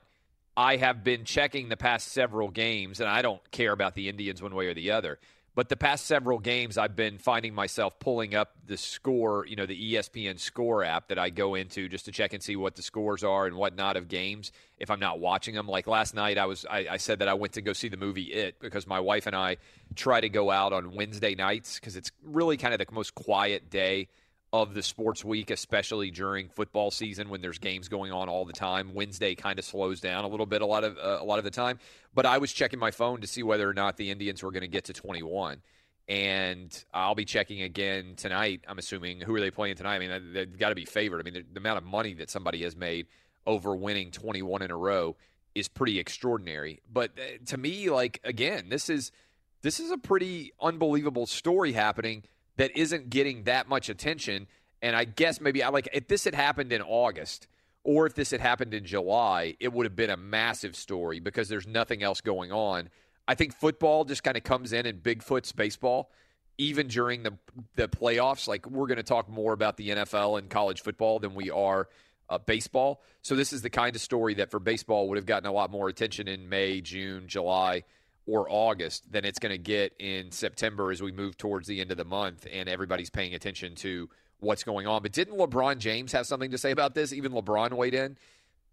[0.55, 4.41] I have been checking the past several games and I don't care about the Indians
[4.41, 5.19] one way or the other.
[5.55, 9.65] But the past several games I've been finding myself pulling up the score, you know,
[9.65, 12.81] the ESPN score app that I go into just to check and see what the
[12.81, 15.65] scores are and whatnot of games if I'm not watching them.
[15.65, 17.95] Like last night I was I, I said that I went to go see the
[17.95, 19.55] movie It because my wife and I
[19.95, 23.69] try to go out on Wednesday nights because it's really kind of the most quiet
[23.69, 24.09] day
[24.53, 28.53] of the sports week, especially during football season when there's games going on all the
[28.53, 28.93] time.
[28.93, 31.43] Wednesday kind of slows down a little bit a lot of uh, a lot of
[31.43, 31.79] the time.
[32.13, 34.61] But I was checking my phone to see whether or not the Indians were going
[34.61, 35.61] to get to 21,
[36.07, 38.61] and I'll be checking again tonight.
[38.67, 39.95] I'm assuming who are they playing tonight?
[39.95, 41.19] I mean, they've got to be favored.
[41.19, 43.07] I mean, the, the amount of money that somebody has made
[43.45, 45.15] over winning 21 in a row
[45.53, 46.81] is pretty extraordinary.
[46.91, 49.11] But uh, to me, like again, this is
[49.63, 52.23] this is a pretty unbelievable story happening
[52.57, 54.47] that isn't getting that much attention.
[54.81, 57.47] And I guess maybe I like if this had happened in August
[57.83, 61.49] or if this had happened in July, it would have been a massive story because
[61.49, 62.89] there's nothing else going on.
[63.27, 66.11] I think football just kind of comes in and Bigfoot's baseball,
[66.57, 67.37] even during the
[67.75, 68.47] the playoffs.
[68.47, 71.87] Like we're going to talk more about the NFL and college football than we are
[72.29, 73.01] uh, baseball.
[73.21, 75.71] So this is the kind of story that for baseball would have gotten a lot
[75.71, 77.83] more attention in May, June, July,
[78.27, 81.91] or August than it's going to get in September as we move towards the end
[81.91, 84.09] of the month and everybody's paying attention to
[84.39, 85.01] what's going on.
[85.01, 87.13] But didn't LeBron James have something to say about this?
[87.13, 88.17] Even LeBron weighed in,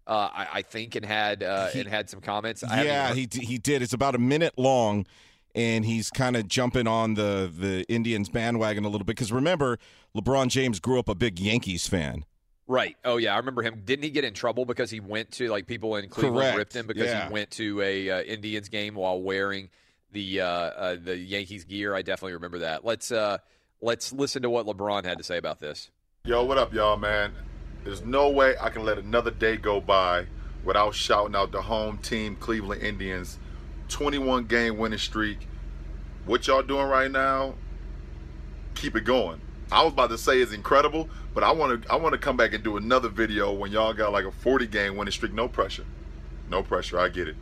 [0.07, 2.63] uh, I, I think, and had uh, and had some comments.
[2.63, 3.81] I yeah, he d- he did.
[3.81, 5.05] It's about a minute long,
[5.55, 9.77] and he's kind of jumping on the the Indians bandwagon a little bit because remember,
[10.15, 12.25] LeBron James grew up a big Yankees fan.
[12.67, 12.95] Right.
[13.03, 13.81] Oh yeah, I remember him.
[13.85, 16.57] Didn't he get in trouble because he went to like people in Cleveland Correct.
[16.57, 17.27] ripped him because Yeah.
[17.27, 19.69] he went to a uh, Indians game while wearing
[20.11, 21.93] the uh, uh, the Yankees gear?
[21.93, 22.85] I definitely remember that.
[22.85, 23.39] Let's uh,
[23.81, 25.89] let's listen to what LeBron had to say about this.
[26.25, 27.33] Yo, what up, y'all, man?
[27.83, 30.27] There's no way I can let another day go by
[30.63, 33.37] without shouting out the home team, Cleveland Indians,
[33.89, 35.49] 21 game winning streak.
[36.25, 37.55] What y'all doing right now?
[38.75, 39.41] Keep it going.
[39.73, 42.37] I was about to say it's incredible, but I want to I want to come
[42.37, 45.33] back and do another video when y'all got like a 40 game winning streak.
[45.33, 45.85] No pressure,
[46.47, 46.99] no pressure.
[46.99, 47.35] I get it.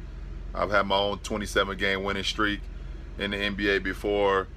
[0.56, 2.62] I've had my own 27 game winning streak
[3.20, 4.48] in the NBA before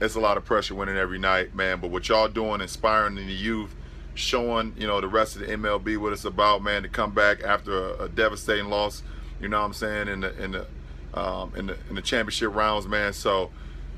[0.00, 1.78] it's a lot of pressure winning every night, man.
[1.78, 3.74] But what y'all doing, inspiring the youth,
[4.14, 6.84] showing you know the rest of the MLB what it's about, man.
[6.84, 9.02] To come back after a, a devastating loss,
[9.42, 10.66] you know what I'm saying in the in the
[11.12, 13.12] um, in the in the championship rounds, man.
[13.12, 13.50] So,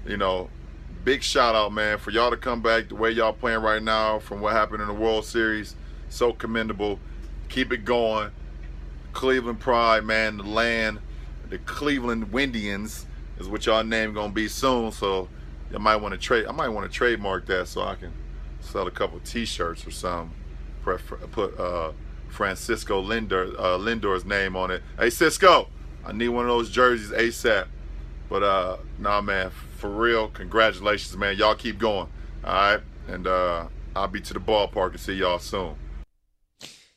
[0.06, 0.50] you know,
[1.06, 4.18] big shout out, man, for y'all to come back the way y'all playing right now
[4.18, 5.76] from what happened in the World Series.
[6.08, 6.98] So commendable.
[7.48, 8.32] Keep it going.
[9.12, 10.98] Cleveland Pride, man, the land,
[11.48, 13.06] the Cleveland Windians
[13.38, 14.90] is what y'all name gonna be soon.
[14.90, 15.28] So
[15.72, 16.46] I might want to trade.
[16.46, 18.12] I might want to trademark that so I can
[18.60, 20.28] sell a couple T-shirts or.
[20.82, 20.98] Pre-
[21.30, 21.92] Put uh,
[22.28, 24.82] Francisco Lindor uh, Lindor's name on it.
[24.98, 25.68] Hey Cisco,
[26.04, 27.66] I need one of those jerseys ASAP.
[28.28, 31.36] But uh, nah, man, for real, congratulations, man.
[31.36, 32.08] Y'all keep going.
[32.44, 35.76] All right, and uh, I'll be to the ballpark and see y'all soon.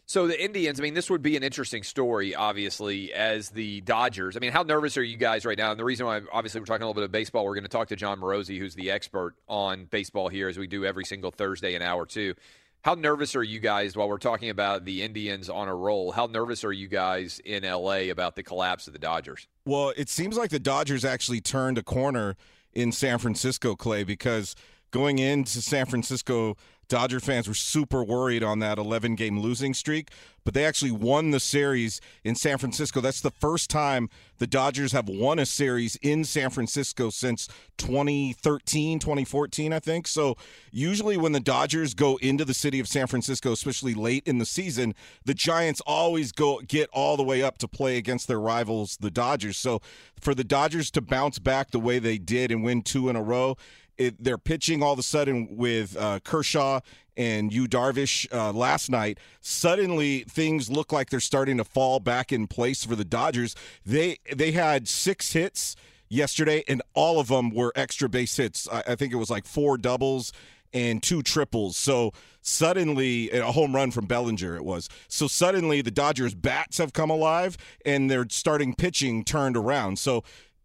[0.10, 4.36] So the Indians, I mean, this would be an interesting story, obviously, as the Dodgers.
[4.36, 5.70] I mean, how nervous are you guys right now?
[5.70, 7.70] And the reason why, obviously, we're talking a little bit of baseball, we're going to
[7.70, 11.30] talk to Jon Morosi, who's the expert on baseball here, as we do every single
[11.30, 12.34] Thursday, an hour two.
[12.82, 16.14] How nervous are you guys while we're talking about the Indians on a roll?
[16.14, 19.48] How nervous are you guys in LA about the collapse of the Dodgers?
[19.66, 22.38] Well, it seems like the Dodgers actually turned a corner
[22.72, 24.56] in San Francisco, Clay, because
[24.92, 26.56] going into San Francisco,
[26.90, 30.10] Dodger fans were super worried on that 11 game losing streak,
[30.44, 33.00] but they actually won the series in San Francisco.
[33.00, 37.48] That's the first time the Dodgers have won a series in San Francisco since
[37.78, 40.08] 2013, 2014, I think.
[40.08, 40.36] So,
[40.72, 44.46] usually when the Dodgers go into the city of San Francisco, especially late in the
[44.46, 48.98] season, the Giants always go get all the way up to play against their rivals,
[49.00, 49.58] the Dodgers.
[49.58, 49.80] So,
[50.20, 53.22] for the Dodgers to bounce back the way they did and win two in a
[53.22, 53.58] row,
[54.00, 56.80] it, they're pitching all of a sudden with uh, Kershaw
[57.18, 59.20] and Yu Darvish uh, last night.
[59.42, 63.56] Suddenly, things look like they're starting to fall back in place for the Dodgers.
[63.86, 65.76] They they had six hits
[66.08, 68.68] yesterday, and all of them were extra base hits.
[68.72, 70.32] I, I think it was like four doubles
[70.74, 71.76] and two triples.
[71.78, 74.88] So suddenly, a home run from Bellinger, it was.
[75.08, 80.00] So suddenly, the Dodgers' bats have come alive, and their starting pitching turned around.
[80.00, 80.24] So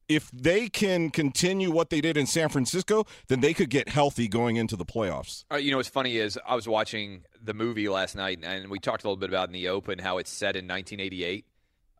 [0.08, 4.28] if they can continue what they did in San Francisco, then they could get healthy
[4.28, 5.44] going into the playoffs.
[5.52, 8.78] Uh, you know what's funny is I was watching the movie last night, and we
[8.78, 11.46] talked a little bit about in the open how it's set in 1988.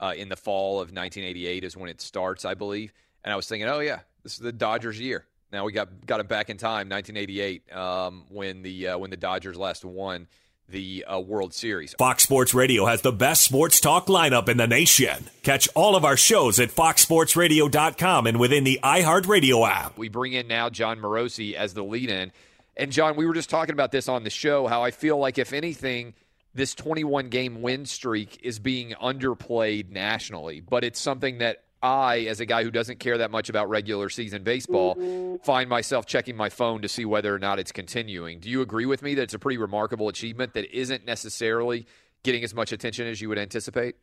[0.01, 2.93] Uh, in the fall of 1988 is when it starts, I believe.
[3.23, 5.25] And I was thinking, oh yeah, this is the Dodgers' year.
[5.53, 9.17] Now we got got it back in time, 1988, um, when the uh, when the
[9.17, 10.27] Dodgers last won
[10.69, 11.95] the uh, World Series.
[11.95, 15.29] Fox Sports Radio has the best sports talk lineup in the nation.
[15.43, 19.99] Catch all of our shows at foxsportsradio.com and within the iHeartRadio app.
[19.99, 22.33] We bring in now Jon Morosi as the lead in.
[22.77, 25.39] And Jon, we were just talking about this on the show how I feel like
[25.39, 26.15] if anything
[26.55, 32.41] this 21 game win streak is being underplayed nationally, but it's something that I, as
[32.41, 36.49] a guy who doesn't care that much about regular season baseball, find myself checking my
[36.49, 38.41] phone to see whether or not it's continuing.
[38.41, 41.87] Do you agree with me that it's a pretty remarkable achievement that isn't necessarily
[42.23, 43.97] getting as much attention as you would anticipate?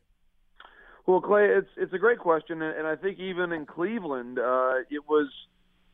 [1.07, 5.09] Well, Clay, it's it's a great question, and I think even in Cleveland, uh, it
[5.09, 5.27] was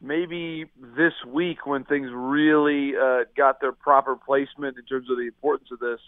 [0.01, 0.65] maybe
[0.97, 5.69] this week when things really uh, got their proper placement in terms of the importance
[5.71, 5.99] of this.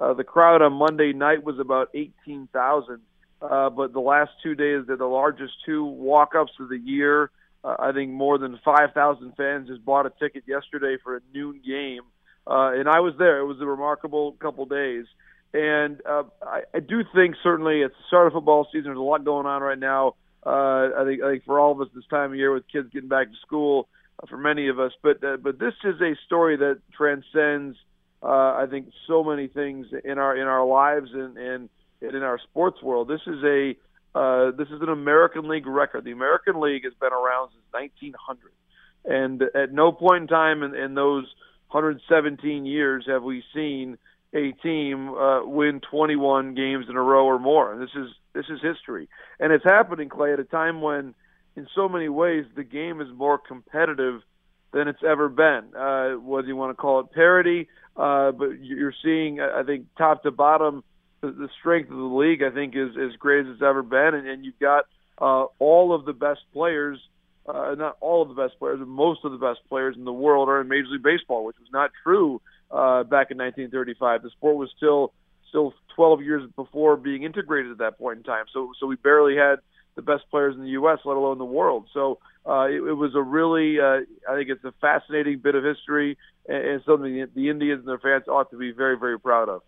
[0.00, 3.02] Uh, the crowd on Monday night was about eighteen thousand
[3.40, 7.30] uh, but the last two days, they're the largest two walk-ups of the year.
[7.64, 11.60] Uh, I think more than 5,000 fans just bought a ticket yesterday for a noon
[11.64, 12.02] game,
[12.46, 13.38] uh, and I was there.
[13.40, 15.06] It was a remarkable couple days,
[15.52, 18.84] and uh, I, I do think certainly it's the start of football season.
[18.84, 20.14] There's a lot going on right now.
[20.46, 22.88] Uh, I think I think for all of us this time of year with kids
[22.92, 23.88] getting back to school,
[24.22, 27.76] uh, for many of us, but uh, but this is a story that transcends.
[28.22, 31.68] Uh, I think so many things in our in our lives and and
[32.00, 33.08] in our sports world.
[33.08, 33.76] This is a
[34.14, 36.04] uh, this is an American League record.
[36.04, 38.52] The American League has been around since 1900,
[39.04, 41.26] and at no point in time in, in those
[41.70, 43.98] 117 years have we seen
[44.34, 47.72] a team uh, win 21 games in a row or more.
[47.72, 49.08] And this is this is history,
[49.38, 51.14] and it's happening, Clay, at a time when,
[51.56, 54.22] in so many ways, the game is more competitive
[54.72, 55.74] than it's ever been.
[55.76, 60.22] Uh, whether you want to call it parity, uh, but you're seeing, I think, top
[60.22, 60.84] to bottom
[61.20, 64.28] the, strength of the league, I think, is as great as it's ever been, and,
[64.28, 64.84] and you've got
[65.20, 66.98] uh, all of the best players.
[67.46, 70.12] Uh, not all of the best players, but most of the best players in the
[70.12, 74.22] world are in Major League Baseball, which was not true uh, back in 1935.
[74.22, 75.14] The sport was still
[75.48, 78.44] still 12 years before being integrated at that point in time.
[78.52, 79.60] So so we barely had
[79.98, 81.88] the best players in the U.S., let alone the world.
[81.92, 84.00] So uh, it, it was a really, uh,
[84.30, 87.98] I think it's a fascinating bit of history and, and something the Indians and their
[87.98, 89.62] fans ought to be very, very proud of.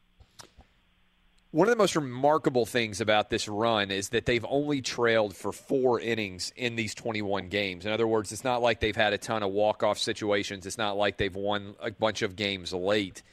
[1.52, 5.50] One of the most remarkable things about this run is that they've only trailed for
[5.50, 7.84] four innings in these 21 games.
[7.84, 10.64] In other words, it's not like they've had a ton of walk-off situations.
[10.64, 13.24] It's not like they've won a bunch of games late.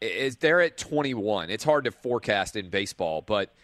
[0.00, 1.50] Is they're at 21.
[1.50, 3.54] It's hard to forecast in baseball, but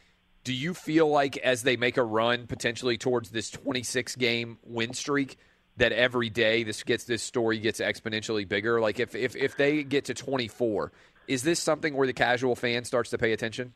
[0.45, 4.93] do you feel like as they make a run potentially towards this 26 game win
[4.93, 5.39] streak
[5.79, 8.79] that every day this gets this story gets exponentially bigger?
[8.79, 10.93] Like if if if they get to 24
[11.31, 13.73] is this something where the casual fan starts to pay attention?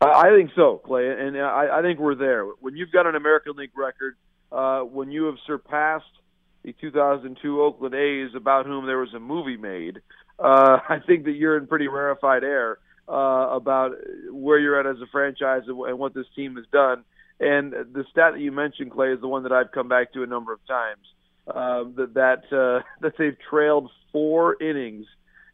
[0.00, 2.44] I think so, Clay, and I, think we're there.
[2.44, 4.16] When you've got an American League record,
[4.50, 6.06] uh, when you have surpassed
[6.62, 9.98] the 2002 Oakland A's, about whom there was a movie made,
[10.38, 13.96] uh, I think that you're in pretty rarefied air uh, about
[14.30, 17.04] where you're at as a franchise and, and what this team has done.
[17.40, 20.22] And the stat that you mentioned, Clay, is the one that I've come back to
[20.22, 21.06] a number of times.
[21.46, 25.06] Uh, that that uh, that they've trailed four innings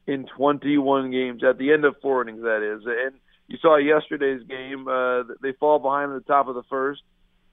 [0.07, 2.43] in 21 games at the end of four innings.
[2.43, 3.17] That is, and
[3.49, 4.89] you saw yesterday's game.
[4.89, 7.03] Uh, they fall behind at the top of the first,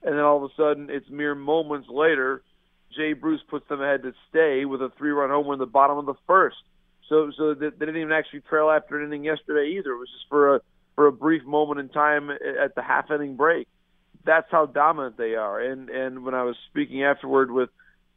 [0.02, 2.42] and then all of a sudden, it's mere moments later.
[2.96, 6.06] Jay Bruce puts them ahead to stay with a three-run homer in the bottom of
[6.06, 6.56] the first.
[7.08, 9.92] So so they, they didn't even actually trail after an inning yesterday either.
[9.92, 10.60] It was just for a
[10.94, 13.68] for a brief moment in time at the half inning break.
[14.24, 15.60] That's how dominant they are.
[15.60, 17.68] And and when I was speaking afterward with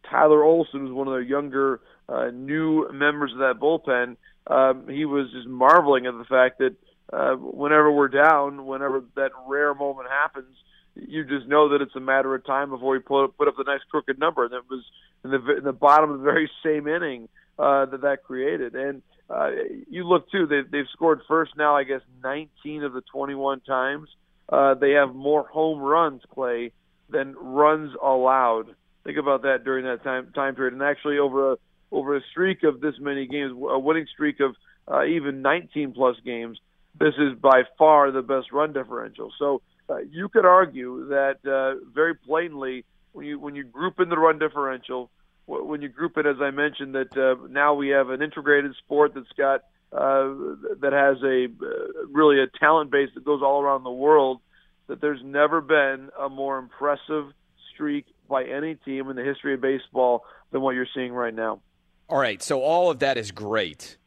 [0.10, 5.06] Tyler Olson, who's one of their younger uh, new members of that bullpen, um, he
[5.06, 6.76] was just marveling at the fact that
[7.12, 10.56] uh, whenever we're down, whenever that rare moment happens,
[10.96, 13.64] you just know that it's a matter of time before we put put up the
[13.64, 14.46] next crooked number.
[14.46, 14.84] And it was
[15.24, 17.30] in the in the bottom of the very same inning
[17.60, 18.76] uh, that that created.
[18.76, 19.50] And uh,
[19.90, 24.10] you look too; they've they've scored first now, I guess, 19 of the 21 times.
[24.50, 26.72] Uh, they have more home runs, Clay,
[27.10, 28.76] than runs allowed.
[29.08, 31.58] Think about that during that time time period, and actually over a
[31.94, 34.54] over a streak of this many games, a winning streak of
[34.86, 36.60] uh, even 19 plus games.
[37.00, 39.32] This is by far the best run differential.
[39.40, 42.84] So uh, you could argue that uh, very plainly
[43.14, 45.10] when you when you group in the run differential,
[45.46, 49.14] when you group it, as I mentioned, that uh, now we have an integrated sport
[49.16, 49.62] that's got
[49.94, 50.36] uh,
[50.82, 54.42] that has a uh, really a talent base that goes all around the world.
[54.88, 57.32] That there's never been a more impressive
[57.74, 61.62] streak by any team in the history of baseball than what you're seeing right now.
[62.10, 63.98] All right, so all of that is great.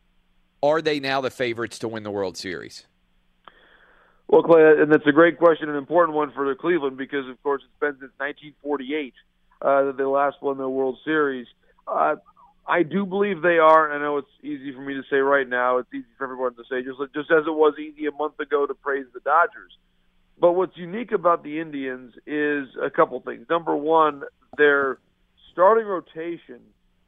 [0.62, 2.86] Are they now the favorites to win the World Series?
[4.28, 7.42] Well, Clay, and that's a great question, an important one for the Cleveland because, of
[7.42, 9.12] course, it's been since 1948
[9.60, 11.46] uh, that they last won the World Series.
[11.86, 12.16] Uh,
[12.66, 13.92] I do believe they are.
[13.92, 15.78] I know it's easy for me to say right now.
[15.78, 18.66] It's easy for everyone to say, just just as it was easy a month ago
[18.66, 19.76] to praise the Dodgers.
[20.40, 23.46] But what's unique about the Indians is a couple things.
[23.50, 24.22] Number one,
[24.56, 24.98] their
[25.52, 26.60] starting rotation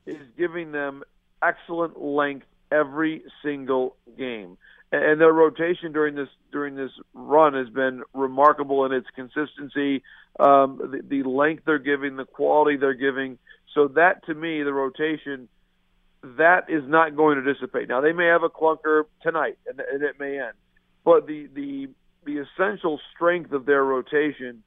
[0.06, 1.02] is giving them
[1.42, 4.58] excellent length every single game
[4.92, 10.02] and their rotation during this during this run has been remarkable in its consistency,
[10.38, 13.38] um, the, the length they're giving, the quality they're giving.
[13.74, 15.48] So that to me, the rotation,
[16.22, 17.88] that is not going to dissipate.
[17.88, 20.52] Now they may have a clunker tonight, and, and it may end,
[21.04, 21.88] but the the
[22.24, 24.62] the essential strength of their rotation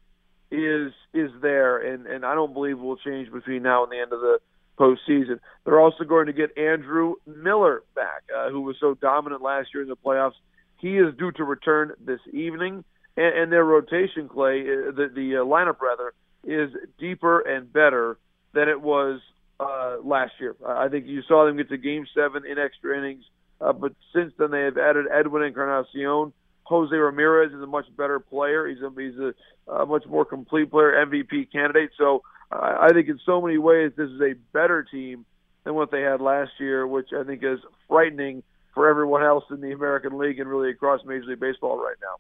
[0.52, 4.14] is is there, and and I don't believe will change between now and the end
[4.14, 4.40] of the
[4.78, 5.40] postseason.
[5.64, 9.84] They're also going to get Andrew Miller back, uh, who was so dominant last year
[9.84, 10.34] in the playoffs.
[10.78, 12.84] He is due to return this evening,
[13.16, 18.18] and, and their rotation, Clay, uh, the, the uh, lineup rather, is deeper and better
[18.54, 19.22] than it was
[19.60, 20.56] uh, last year.
[20.66, 23.24] I think you saw them get to Game Seven in extra innings,
[23.62, 26.34] uh, but since then they have added Edwin Encarnacion.
[26.66, 28.68] Jose Ramirez is a much better player.
[28.68, 31.92] He's a he's a, a much more complete player, MVP candidate.
[31.98, 35.26] So I think in so many ways this is a better team
[35.64, 38.44] than what they had last year, which I think is frightening
[38.74, 42.16] for everyone else in the American League and really across Major League Baseball right now.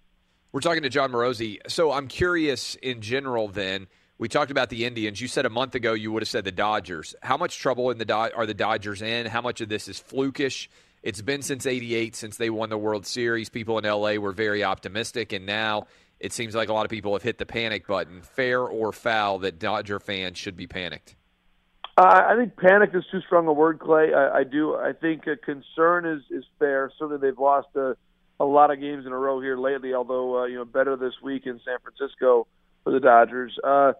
[0.52, 1.60] We're talking to Jon Morosi.
[1.68, 3.88] So I'm curious in general then.
[4.18, 5.20] We talked about the Indians.
[5.20, 7.14] You said a month ago you would have said the Dodgers.
[7.22, 9.26] How much trouble in the Do- are the Dodgers in?
[9.26, 10.70] How much of this is flukish?
[11.06, 13.47] It's been since 88 since they won the World Series.
[13.49, 15.86] People in LA were very optimistic and now
[16.20, 18.24] it seems like a lot of people have hit the panic button.
[18.24, 21.16] Fair or foul that Dodger fans should be panicked?
[21.95, 24.14] Uh, I think panic is too strong a word, Clay.
[24.16, 24.76] I, I do.
[24.76, 26.91] I think a concern is is fair.
[26.97, 27.95] Certainly, they've lost a,
[28.39, 29.93] a lot of games in a row here lately.
[29.93, 32.47] Although uh, you know, better this week in San Francisco
[32.84, 33.56] for the Dodgers.
[33.64, 33.93] Uh,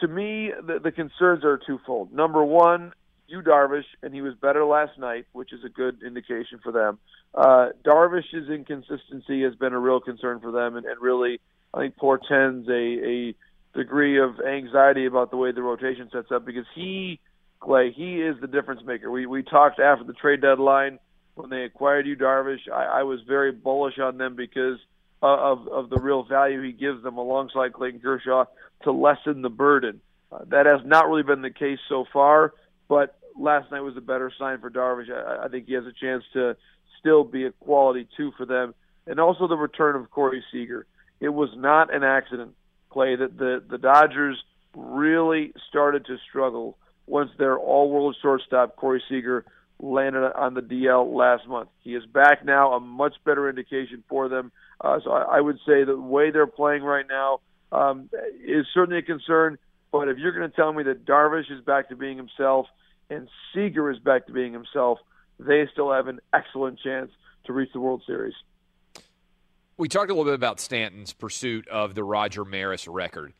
[0.00, 2.12] to me, the, the concerns are twofold.
[2.12, 2.92] Number one,
[3.32, 6.98] Yu Darvish, and he was better last night, which is a good indication for them.
[7.34, 11.40] Uh, Darvish's inconsistency has been a real concern for them, and, and really,
[11.72, 13.34] I think portends a, a
[13.74, 17.20] degree of anxiety about the way the rotation sets up because he,
[17.58, 19.10] Clay, he is the difference maker.
[19.10, 20.98] We we talked after the trade deadline
[21.34, 22.70] when they acquired Yu Darvish.
[22.70, 24.78] I, I was very bullish on them because
[25.22, 28.44] of of the real value he gives them alongside Clayton Kershaw
[28.82, 30.02] to lessen the burden.
[30.30, 32.52] Uh, that has not really been the case so far,
[32.88, 35.10] but last night was a better sign for Darvish.
[35.10, 36.56] I, I think he has a chance to
[36.98, 38.74] still be a quality two for them.
[39.06, 40.86] And also the return of Corey Seager.
[41.20, 42.54] It was not an accident,
[42.90, 44.42] Clay, that the, the Dodgers
[44.74, 46.76] really started to struggle
[47.06, 49.44] once their all world shortstop, Corey Seager,
[49.80, 51.68] landed on the DL last month.
[51.82, 54.52] He is back now, a much better indication for them.
[54.80, 57.40] Uh, so I, I would say the way they're playing right now
[57.72, 58.08] um,
[58.44, 59.58] is certainly a concern.
[59.90, 62.66] But if you're going to tell me that Darvish is back to being himself
[63.12, 64.98] and Seager is back to being himself,
[65.38, 67.10] they still have an excellent chance
[67.44, 68.34] to reach the World Series.
[69.76, 73.32] We talked a little bit about Stanton's pursuit of the Roger Maris record.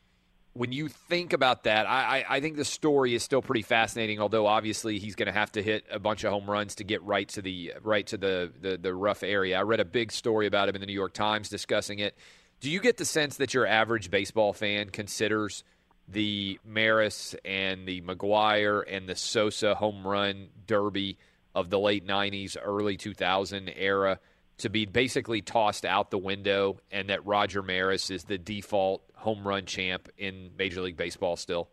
[0.55, 4.21] When you think about that, I, I think the story is still pretty fascinating.
[4.21, 7.03] Although obviously he's going to have to hit a bunch of home runs to get
[7.03, 9.59] right to the right to the, the the rough area.
[9.59, 12.19] I read a big story about him in the New York Times discussing it.
[12.61, 15.65] Do you get the sense that your average baseball fan considers
[16.09, 21.19] the Maris and the McGwire and the Sosa home run derby
[21.55, 24.19] of the late 90s, early 2000 era
[24.59, 29.47] to be basically tossed out the window and that Roger Maris is the default home
[29.47, 31.69] run champ in Major League Baseball still?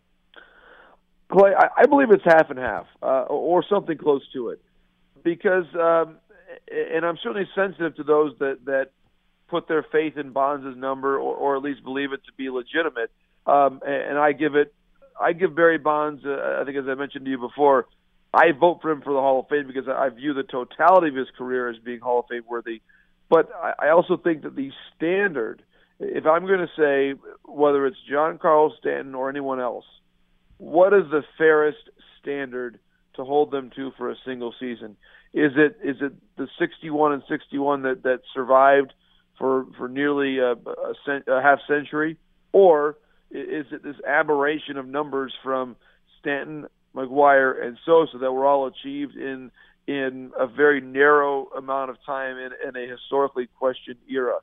[1.32, 4.61] Clay, I, believe it's half and half, uh, or something close to it,
[5.23, 6.17] because, um,
[6.71, 8.89] and I'm certainly sensitive to those that that
[9.47, 13.11] put their faith in Bonds' number, or, or at least believe it to be legitimate.
[13.46, 14.74] Um, and, I give it,
[15.20, 16.24] I give Barry Bonds.
[16.26, 17.88] Uh, I think, as I mentioned to you before,
[18.34, 21.16] I vote for him for the Hall of Fame because I view the totality of
[21.16, 22.82] his career as being Hall of Fame worthy.
[23.30, 25.64] But I, I also think that the standard,
[26.00, 29.86] if I'm going to say whether it's Giancarlo Stanton or anyone else,
[30.58, 31.90] what is the fairest
[32.22, 32.80] standard
[33.16, 34.96] to hold them to for a single season?
[35.34, 38.94] Is it is it the 61 and 61 that that survived
[39.38, 42.18] for for nearly a, a, cent, a half century,
[42.52, 42.98] or
[43.32, 45.75] is it this aberration of numbers from
[46.19, 49.51] Stanton, McGwire, and Sosa that were all achieved in
[49.88, 54.39] in a very narrow amount of time in, in a historically questioned era?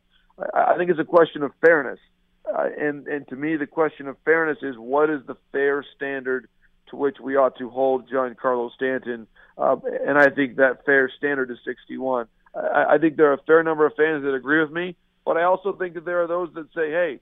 [0.55, 1.99] I, I think it's a question of fairness.
[2.47, 6.49] Uh, and and to me, the question of fairness is what is the fair standard
[6.91, 9.26] to which we ought to hold Giancarlo Stanton?
[9.59, 9.76] Uh,
[10.07, 12.28] and I think that fair standard is 61.
[12.55, 15.37] I, I think there are a fair number of fans that agree with me, but
[15.37, 17.20] I also think that there are those that say, hey,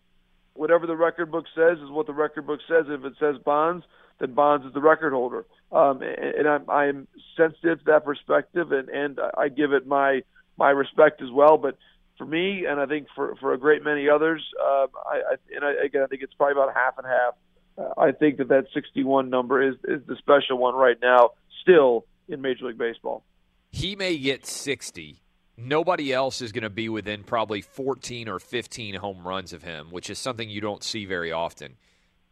[0.55, 2.87] whatever the record book says is what the record book says.
[2.89, 3.85] If it says Bonds,
[4.19, 5.45] then Bonds is the record holder.
[5.73, 10.23] Um, and, I'm, I'm sensitive to that perspective, and, and I give it my
[10.57, 11.59] my respect as well.
[11.59, 11.77] But
[12.17, 15.65] for me, and I think for for a great many others, um, I, I and
[15.65, 17.35] I, again I think it's probably about half and half.
[17.77, 21.31] Uh, I think that that 61 number is is the special one right now,
[21.63, 23.25] still in Major League Baseball.
[23.73, 25.24] He may get 60.
[25.57, 29.89] Nobody else is going to be within probably 14 or 15 home runs of him,
[29.91, 31.77] which is something you don't see very often.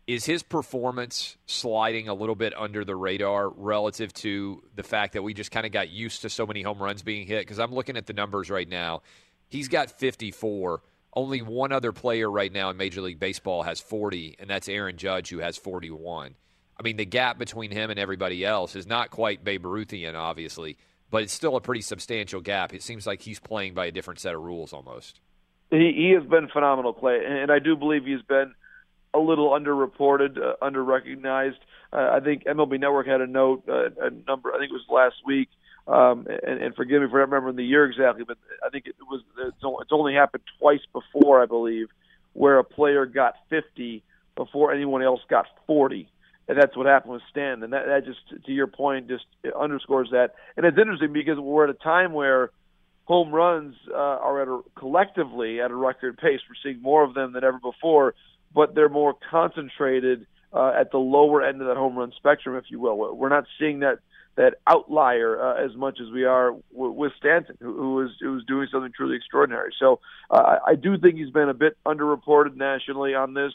[0.08, 5.22] Is his performance sliding a little bit under the radar relative to the fact that
[5.22, 7.42] we just kind of got used to so many home runs being hit?
[7.42, 9.02] Because I'm looking at the numbers right now.
[9.48, 10.82] He's got 54.
[11.14, 14.96] Only one other player right now in Major League Baseball has 40, and that's Aaron
[14.96, 16.34] Judge, who has 41.
[16.76, 20.78] I mean, the gap between him and everybody else is not quite Babe Ruthian, obviously,
[21.12, 22.74] but it's still a pretty substantial gap.
[22.74, 25.20] It seems like he's playing by a different set of rules almost.
[25.70, 28.52] He, he has been phenomenal, Clay, and I do believe he's been
[29.14, 31.58] a little underreported, uh, underrecognized.
[31.92, 34.52] Uh, I think MLB Network had a note, uh, a number.
[34.52, 35.48] I think it was last week
[35.86, 38.94] um, and, and forgive me for not remembering the year exactly, but I think it
[39.08, 41.88] was it's only happened twice before, I believe,
[42.34, 44.02] where a player got 50
[44.36, 46.08] before anyone else got 40,
[46.48, 47.62] and that's what happened with Stan.
[47.62, 49.24] And that, that just, to your point, just
[49.58, 50.34] underscores that.
[50.56, 52.50] And it's interesting because we're at a time where
[53.04, 56.40] home runs uh, are at a, collectively at a record pace.
[56.48, 58.14] We're seeing more of them than ever before,
[58.54, 62.64] but they're more concentrated uh, at the lower end of that home run spectrum, if
[62.68, 63.16] you will.
[63.16, 63.98] We're not seeing that
[64.34, 68.38] that outlier uh, as much as we are w- with Stanton, who, who is who
[68.38, 69.74] is doing something truly extraordinary.
[69.78, 73.52] So uh, I do think he's been a bit underreported nationally on this.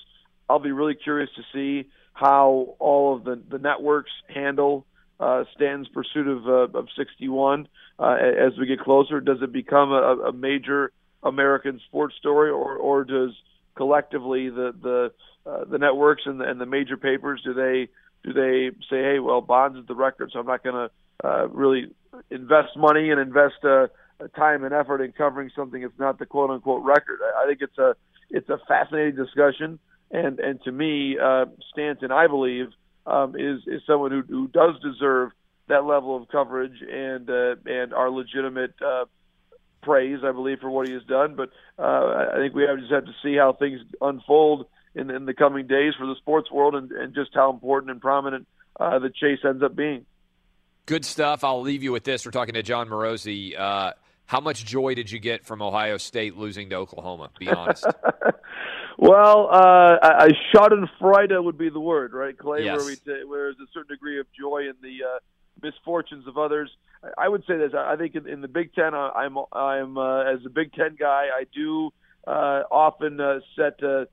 [0.50, 4.86] I'll be really curious to see how all of the the networks handle
[5.20, 7.68] uh, Stanton's pursuit of uh, of 61
[7.99, 9.22] uh, as we get closer.
[9.22, 10.91] Does it become a, a major
[11.22, 13.32] American sports story, or or does
[13.76, 15.11] collectively the the
[15.49, 17.88] uh, the networks and the, and the major papers do they
[18.24, 21.47] do they say, hey, well, Bonds is the record, so I'm not going to uh,
[21.49, 21.91] really
[22.32, 23.88] invest money and invest uh,
[24.36, 27.20] time and effort in covering something that's not the quote unquote record?
[27.24, 27.95] I, I think it's a
[28.30, 29.80] it's a fascinating discussion,
[30.12, 32.68] and and to me, uh, Stanton, I believe,
[33.05, 35.32] um, is is someone who who does deserve
[35.68, 39.05] that level of coverage and uh, and our legitimate uh,
[39.82, 41.36] praise, I believe, for what he has done.
[41.36, 45.26] But uh, I think we have just have to see how things unfold in, in
[45.26, 48.47] the coming days for the sports world and, and just how important and prominent
[48.80, 50.05] uh, the chase ends up being.
[50.86, 51.43] Good stuff.
[51.43, 52.26] I'll leave you with this.
[52.26, 53.60] We're talking to Jon Morosi.
[53.60, 53.91] Uh,
[54.26, 57.30] how much joy did you get from Ohio State losing to Oklahoma?
[57.39, 57.86] Be honest.
[58.98, 62.66] well, uh, a Schadenfreude would be the word, right, Clay?
[62.66, 62.78] Yes.
[62.78, 65.20] Where, we t- where there's a certain degree of joy in the uh,
[65.62, 66.70] misfortunes of others.
[67.18, 67.74] I would say this.
[67.76, 71.28] I think in, in the Big Ten, I'm I'm uh, as a Big Ten guy,
[71.32, 71.91] I do
[72.26, 74.06] uh, often uh, set uh,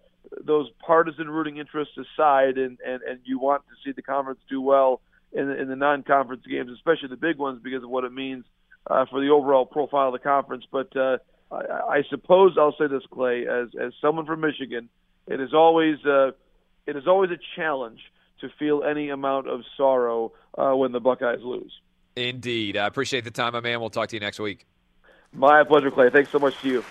[0.45, 4.61] those partisan rooting interests aside, and, and, and you want to see the conference do
[4.61, 5.01] well
[5.33, 8.45] in the, in the non-conference games, especially the big ones, because of what it means
[8.87, 10.65] uh, for the overall profile of the conference.
[10.71, 11.19] But uh,
[11.51, 11.57] I,
[11.89, 14.89] I suppose I'll say this, Clay, as as someone from Michigan,
[15.27, 16.33] it is always uh,
[16.87, 18.01] it is always a challenge
[18.41, 21.73] to feel any amount of sorrow uh, when the Buckeyes lose.
[22.17, 23.81] Indeed, I appreciate the time, my man.
[23.81, 24.67] We'll talk to you next week.
[25.33, 26.11] My pleasure, Clay.
[26.11, 26.85] Thanks so much to you.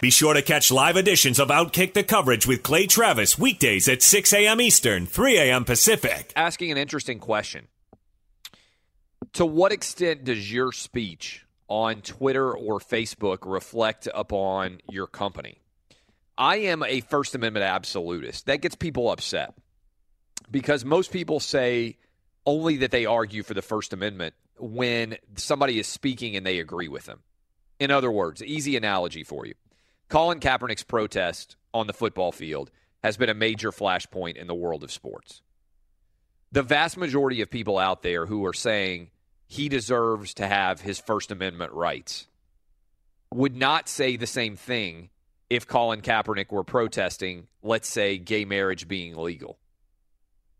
[0.00, 4.02] Be sure to catch live editions of Outkick the Coverage with Clay Travis weekdays at
[4.02, 4.60] 6 a.m.
[4.60, 5.64] Eastern, 3 a.m.
[5.64, 6.32] Pacific.
[6.36, 7.66] Asking an interesting question.
[9.34, 15.60] To what extent does your speech on Twitter or Facebook reflect upon your company?
[16.36, 18.46] I am a First Amendment absolutist.
[18.46, 19.54] That gets people upset
[20.50, 21.96] because most people say
[22.46, 26.88] only that they argue for the First Amendment when somebody is speaking and they agree
[26.88, 27.20] with them.
[27.78, 29.54] In other words, easy analogy for you
[30.08, 32.70] Colin Kaepernick's protest on the football field
[33.02, 35.42] has been a major flashpoint in the world of sports.
[36.50, 39.10] The vast majority of people out there who are saying
[39.48, 42.26] he deserves to have his First Amendment rights
[43.34, 45.08] would not say the same thing
[45.50, 49.58] if Colin Kaepernick were protesting, let's say, gay marriage being legal.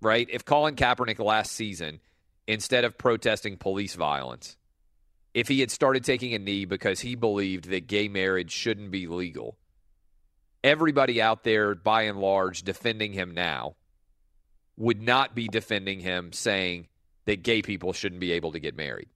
[0.01, 0.27] Right?
[0.31, 2.01] If Colin Kaepernick last season,
[2.47, 4.57] instead of protesting police violence,
[5.35, 9.07] if he had started taking a knee because he believed that gay marriage shouldn't be
[9.07, 9.59] legal,
[10.65, 13.77] everybody out there, by and large, defending him now
[14.79, 16.87] would not be defending him saying
[17.29, 19.11] that gay people shouldn't be able to get married.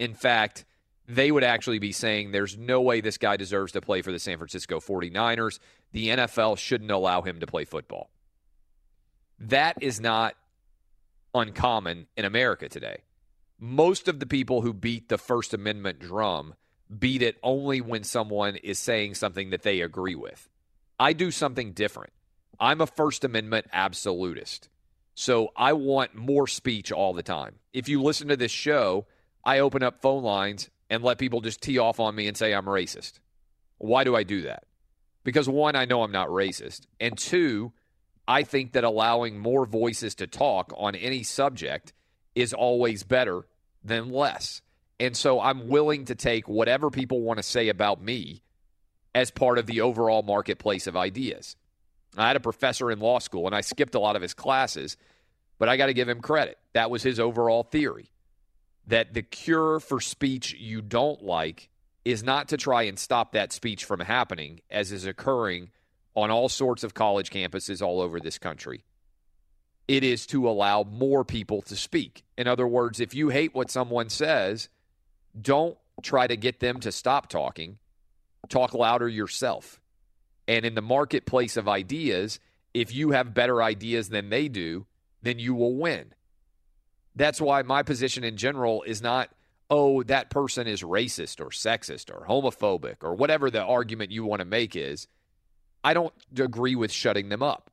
[0.00, 0.64] In fact,
[1.06, 4.18] they would actually be saying there's no way this guy deserves to play for the
[4.18, 5.60] San Francisco 49ers.
[5.92, 8.10] The NFL shouldn't allow him to play football.
[9.38, 10.34] That is not
[11.32, 13.02] uncommon in America today.
[13.60, 16.54] Most of the people who beat the First Amendment drum
[16.98, 20.48] beat it only when someone is saying something that they agree with.
[20.98, 22.12] I do something different.
[22.58, 24.70] I'm a First Amendment absolutist.
[25.14, 27.56] So I want more speech all the time.
[27.72, 29.06] If you listen to this show,
[29.44, 32.52] I open up phone lines and let people just tee off on me and say
[32.52, 33.20] I'm racist.
[33.78, 34.64] Why do I do that?
[35.22, 36.86] Because one, I know I'm not racist.
[37.00, 37.72] And two,
[38.26, 41.92] I think that allowing more voices to talk on any subject
[42.34, 43.46] is always better
[43.82, 44.62] than less.
[44.98, 48.42] And so I'm willing to take whatever people want to say about me
[49.14, 51.56] as part of the overall marketplace of ideas.
[52.16, 54.96] I had a professor in law school and I skipped a lot of his classes,
[55.58, 56.58] but I got to give him credit.
[56.72, 58.10] That was his overall theory
[58.86, 61.68] that the cure for speech you don't like
[62.04, 65.70] is not to try and stop that speech from happening, as is occurring
[66.14, 68.84] on all sorts of college campuses all over this country.
[69.88, 72.24] It is to allow more people to speak.
[72.36, 74.68] In other words, if you hate what someone says,
[75.40, 77.78] don't try to get them to stop talking.
[78.48, 79.80] Talk louder yourself.
[80.46, 82.38] And in the marketplace of ideas,
[82.72, 84.86] if you have better ideas than they do,
[85.22, 86.12] then you will win.
[87.16, 89.30] That's why my position in general is not,
[89.70, 94.40] oh, that person is racist or sexist or homophobic or whatever the argument you want
[94.40, 95.06] to make is.
[95.82, 97.70] I don't agree with shutting them up.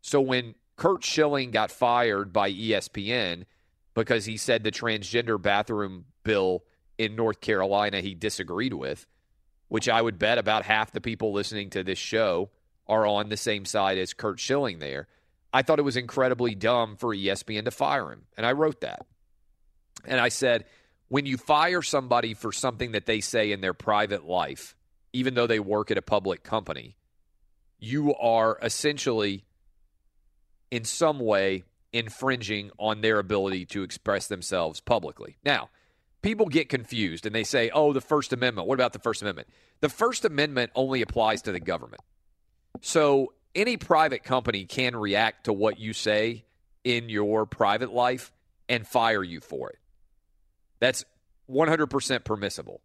[0.00, 3.44] So when Curt Schilling got fired by ESPN
[3.94, 6.64] because he said the transgender bathroom bill
[6.96, 9.06] in North Carolina he disagreed with,
[9.70, 12.50] which I would bet about half the people listening to this show
[12.88, 15.06] are on the same side as Curt Schilling there.
[15.52, 18.22] I thought it was incredibly dumb for ESPN to fire him.
[18.36, 19.06] And I wrote that.
[20.04, 20.64] And I said,
[21.08, 24.74] when you fire somebody for something that they say in their private life,
[25.12, 26.96] even though they work at a public company,
[27.78, 29.44] you are essentially,
[30.72, 31.62] in some way,
[31.92, 35.36] infringing on their ability to express themselves publicly.
[35.44, 35.70] Now,
[36.22, 38.68] people get confused and they say, oh, the First Amendment.
[38.68, 39.48] What about the First Amendment?
[39.80, 42.02] The First Amendment only applies to the government.
[42.80, 46.44] So any private company can react to what you say
[46.84, 48.32] in your private life
[48.68, 49.78] and fire you for it.
[50.78, 51.04] That's
[51.50, 52.80] 100% permissible.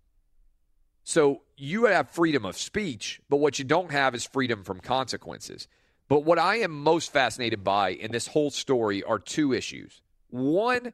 [1.03, 5.67] So you have freedom of speech, but what you don't have is freedom from consequences.
[6.07, 10.01] But what I am most fascinated by in this whole story are two issues.
[10.29, 10.93] One,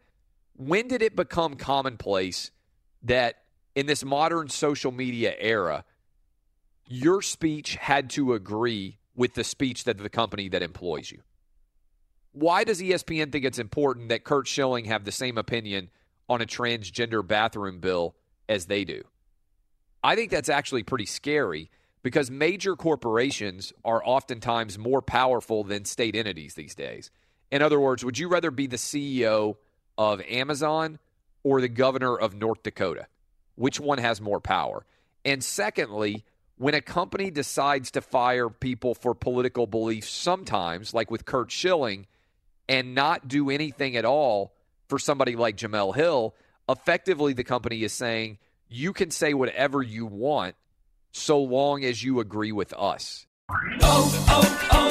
[0.56, 2.52] when did it become commonplace
[3.04, 3.38] that
[3.76, 5.84] in this modern social media era,
[6.88, 11.22] your speech had to agree with the speech that the company that employs you.
[12.34, 15.90] Why does ESPN think it's important that Curt Schilling have the same opinion
[16.30, 18.16] on a transgender bathroom bill
[18.48, 19.04] as they do?
[20.04, 21.70] I think that's actually pretty scary
[22.04, 27.12] because major corporations are oftentimes more powerful than state entities these days.
[27.52, 29.58] In other words, would you rather be the CEO
[29.98, 31.00] of Amazon
[31.44, 33.08] or the governor of North Dakota?
[33.56, 34.86] Which one has more power?
[35.24, 36.26] And secondly,
[36.58, 42.08] when a company decides to fire people for political beliefs, sometimes, like with Curt Schilling,
[42.70, 44.54] and not do anything at all
[44.88, 46.36] for somebody like Jemele Hill,
[46.70, 48.38] effectively the company is saying,
[48.70, 50.56] you can say whatever you want
[51.12, 53.26] so long as you agree with us.
[53.50, 54.91] Oh, oh, oh!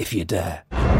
[0.00, 0.99] if you dare.